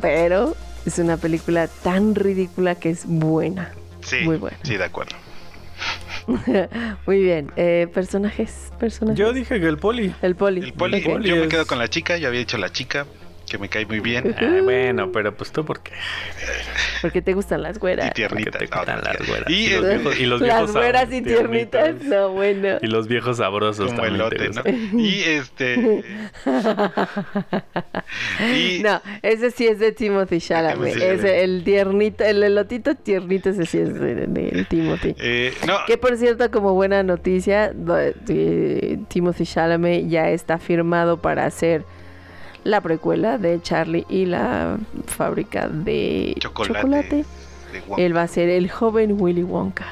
pero 0.00 0.54
es 0.86 0.98
una 0.98 1.16
película 1.16 1.66
tan 1.82 2.14
ridícula 2.14 2.74
que 2.74 2.90
es 2.90 3.04
buena. 3.06 3.72
Sí, 4.02 4.16
Muy 4.24 4.36
bueno. 4.36 4.56
sí, 4.62 4.76
de 4.76 4.84
acuerdo. 4.84 5.16
Muy 7.06 7.22
bien. 7.22 7.50
Eh, 7.56 7.88
personajes, 7.92 8.70
personajes. 8.78 9.18
Yo 9.18 9.32
dije 9.32 9.60
que 9.60 9.66
el 9.66 9.78
poli. 9.78 10.14
El 10.22 10.36
poli. 10.36 10.60
El 10.62 10.72
poli, 10.74 11.02
yo 11.22 11.36
me 11.36 11.48
quedo 11.48 11.66
con 11.66 11.78
la 11.78 11.88
chica, 11.88 12.16
yo 12.18 12.28
había 12.28 12.40
dicho 12.40 12.58
la 12.58 12.70
chica, 12.70 13.06
que 13.50 13.58
me 13.58 13.68
cae 13.68 13.84
muy 13.84 14.00
bien. 14.00 14.34
Ah, 14.40 14.60
bueno, 14.62 15.10
pero 15.12 15.34
pues 15.34 15.50
tú 15.52 15.64
porque 15.64 15.92
Porque 17.02 17.20
te 17.20 17.34
gustan 17.34 17.62
las 17.62 17.78
güeras. 17.78 18.08
Y 18.08 18.10
tiernita. 18.12 18.58
te 18.58 18.66
gustan 18.66 19.00
las 19.02 19.26
güeras. 19.26 19.50
Y, 19.50 19.66
Y 19.66 19.70
los 19.70 19.84
viejos, 19.88 20.20
y 20.20 20.26
los 20.26 20.40
las 20.40 20.48
viejos 20.56 20.72
güeras 20.72 21.08
sab- 21.10 21.16
y 21.18 21.22
tiernitas. 21.22 22.02
No, 22.04 22.30
bueno. 22.30 22.78
Y 22.80 22.86
los 22.86 23.08
viejos 23.08 23.38
sabrosos 23.38 23.88
como 23.92 24.02
también. 24.02 24.28
te 24.30 24.36
elote, 24.46 24.72
¿no? 24.92 24.98
Y 25.00 25.22
este. 25.24 26.04
y 28.54 28.80
No, 28.82 29.00
ese 29.22 29.50
sí 29.50 29.66
es 29.66 29.78
de 29.78 29.92
Timothy 29.92 30.40
Chalamet. 30.40 30.94
Sí. 30.94 31.02
Ese, 31.02 31.44
el 31.44 31.64
tiernito, 31.64 32.24
el 32.24 32.42
elotito 32.42 32.94
tiernito, 32.94 33.50
ese 33.50 33.66
sí 33.66 33.78
es 33.78 33.94
de, 33.98 34.26
de 34.26 34.64
Timothy. 34.68 35.14
eh, 35.18 35.52
no, 35.66 35.78
Que 35.86 35.96
por 35.98 36.16
cierto, 36.16 36.50
como 36.50 36.74
buena 36.74 37.02
noticia, 37.02 37.72
eh, 38.28 38.98
Timothy 39.08 39.44
Chalamet 39.44 40.08
ya 40.08 40.30
está 40.30 40.58
firmado 40.58 41.20
para 41.20 41.46
hacer 41.46 41.84
la 42.64 42.80
precuela 42.80 43.38
de 43.38 43.60
Charlie 43.62 44.06
y 44.08 44.26
la 44.26 44.76
fábrica 45.06 45.68
de 45.68 46.34
chocolate. 46.38 46.74
chocolate. 46.80 47.24
de 47.72 47.80
Wonka. 47.86 48.02
Él 48.02 48.16
va 48.16 48.22
a 48.22 48.28
ser 48.28 48.48
el 48.48 48.70
joven 48.70 49.16
Willy 49.20 49.42
Wonka. 49.42 49.86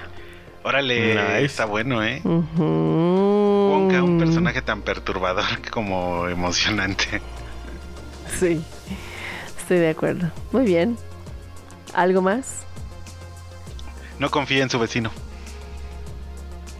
Órale, 0.64 1.14
Nice. 1.14 1.44
está 1.44 1.64
bueno, 1.64 2.02
¿eh? 2.04 2.20
Wonka, 2.24 4.02
un 4.02 4.18
personaje 4.18 4.60
tan 4.62 4.82
perturbador 4.82 5.44
como 5.70 6.28
emocionante. 6.28 7.22
Sí, 8.38 8.62
estoy 9.56 9.78
de 9.78 9.90
acuerdo. 9.90 10.30
Muy 10.52 10.64
bien. 10.64 10.96
¿Algo 11.94 12.20
más? 12.20 12.64
No 14.18 14.30
confía 14.30 14.62
en 14.62 14.68
su 14.70 14.78
vecino. 14.78 15.10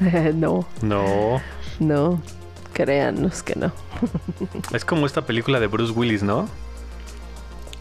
no, 0.35 0.67
No. 0.83 1.41
no. 1.81 2.21
Créanos 2.85 3.43
que 3.43 3.57
no. 3.57 3.73
Es 4.73 4.85
como 4.85 5.05
esta 5.05 5.23
película 5.23 5.59
de 5.59 5.67
Bruce 5.67 5.93
Willis, 5.93 6.23
¿no? 6.23 6.49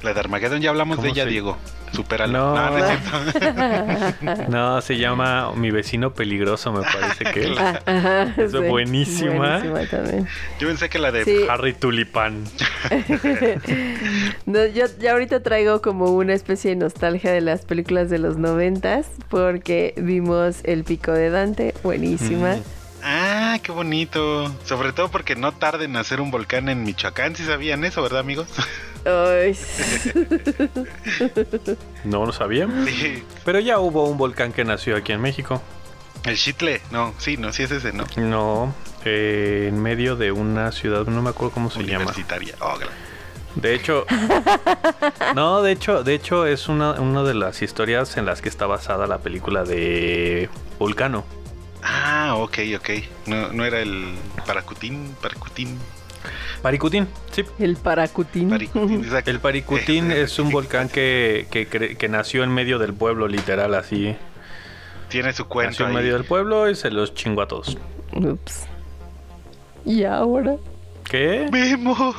La 0.01 0.13
de 0.13 0.19
Armageddon, 0.19 0.59
ya 0.61 0.69
hablamos 0.71 0.97
de 0.97 1.01
¿Cómo 1.03 1.13
ella, 1.13 1.23
se- 1.25 1.29
Diego. 1.29 1.57
Supéralo. 1.93 2.33
No. 2.33 2.55
No, 2.55 2.77
no. 2.79 4.47
No, 4.49 4.81
se 4.81 4.97
llama 4.97 5.53
Mi 5.55 5.71
vecino 5.71 6.13
peligroso, 6.13 6.71
me 6.73 6.81
parece 6.81 7.23
que 7.25 7.51
es. 7.51 7.57
Ah, 7.57 7.79
ajá, 7.85 8.23
Eso 8.37 8.61
es 8.63 8.69
buenísima. 8.69 9.59
Buenísima 9.59 9.85
también. 9.89 10.27
Yo 10.59 10.67
pensé 10.67 10.89
que 10.89 10.99
la 10.99 11.11
de. 11.11 11.23
Sí. 11.25 11.45
Harry 11.49 11.73
Tulipán. 11.73 12.43
No, 14.45 14.65
yo 14.65 14.85
ya 14.99 15.11
ahorita 15.13 15.41
traigo 15.43 15.81
como 15.81 16.05
una 16.11 16.33
especie 16.33 16.69
de 16.71 16.75
nostalgia 16.77 17.31
de 17.31 17.41
las 17.41 17.65
películas 17.65 18.09
de 18.09 18.17
los 18.19 18.37
noventas 18.37 19.07
porque 19.29 19.93
vimos 19.97 20.59
El 20.63 20.83
Pico 20.83 21.11
de 21.11 21.29
Dante, 21.29 21.73
buenísima. 21.83 22.55
Mm. 22.55 22.61
Ah, 23.09 23.57
qué 23.63 23.71
bonito. 23.71 24.53
Sobre 24.65 24.91
todo 24.91 25.07
porque 25.09 25.37
no 25.37 25.53
tarda 25.53 25.85
en 25.85 25.95
hacer 25.95 26.19
un 26.19 26.29
volcán 26.29 26.67
en 26.67 26.83
Michoacán. 26.83 27.37
¿Sí 27.37 27.45
sabían 27.45 27.85
eso, 27.85 28.01
verdad, 28.01 28.19
amigos? 28.19 28.47
Ay. 29.05 29.57
No 32.03 32.25
lo 32.25 32.33
sabía. 32.33 32.67
Sí. 32.85 33.23
Pero 33.45 33.59
ya 33.59 33.79
hubo 33.79 34.09
un 34.09 34.17
volcán 34.17 34.51
que 34.51 34.65
nació 34.65 34.97
aquí 34.97 35.13
en 35.13 35.21
México. 35.21 35.61
El 36.25 36.35
Chitle. 36.35 36.81
No, 36.91 37.13
sí, 37.17 37.37
no, 37.37 37.53
sí 37.53 37.63
es 37.63 37.71
ese, 37.71 37.93
¿no? 37.93 38.03
No, 38.17 38.73
eh, 39.05 39.67
en 39.69 39.81
medio 39.81 40.17
de 40.17 40.33
una 40.33 40.73
ciudad, 40.73 41.05
no 41.05 41.21
me 41.21 41.29
acuerdo 41.29 41.53
cómo 41.53 41.69
se 41.69 41.83
llama. 41.83 42.05
Universitaria. 42.05 42.55
Oh, 42.59 42.77
De 43.55 43.73
hecho, 43.73 44.05
no, 45.35 45.61
de 45.61 45.71
hecho, 45.71 46.03
de 46.03 46.13
hecho 46.13 46.45
es 46.45 46.67
una, 46.67 46.91
una 46.99 47.23
de 47.23 47.33
las 47.35 47.61
historias 47.61 48.17
en 48.17 48.25
las 48.25 48.41
que 48.41 48.49
está 48.49 48.65
basada 48.65 49.07
la 49.07 49.19
película 49.19 49.63
de 49.63 50.49
Vulcano. 50.77 51.23
Ah, 51.83 52.35
ok, 52.37 52.57
ok. 52.77 52.89
No, 53.27 53.51
no 53.53 53.65
era 53.65 53.79
el 53.79 54.13
Paracutín, 54.45 55.15
Paracutín, 55.21 55.77
Paricutín, 56.61 57.07
sí. 57.31 57.43
El 57.59 57.77
Paracutín. 57.77 58.53
Exacto. 58.73 59.29
El 59.29 59.39
Paricutín 59.39 60.11
es 60.11 60.39
un 60.39 60.49
volcán 60.49 60.89
que, 60.89 61.47
que, 61.49 62.09
nació 62.09 62.43
en 62.43 62.53
medio 62.53 62.79
del 62.79 62.93
pueblo, 62.93 63.27
literal, 63.27 63.75
así. 63.75 64.15
Tiene 65.09 65.33
su 65.33 65.45
cuento 65.45 65.71
Nació 65.71 65.87
en 65.87 65.93
medio 65.93 66.13
del 66.13 66.25
pueblo 66.25 66.69
y 66.69 66.75
se 66.75 66.91
los 66.91 67.13
chingó 67.13 67.41
a 67.43 67.47
todos. 67.47 67.77
Ups. 68.13 68.65
¿Y 69.85 70.03
ahora? 70.03 70.57
¿Qué? 71.05 71.47
Vemos. 71.49 72.15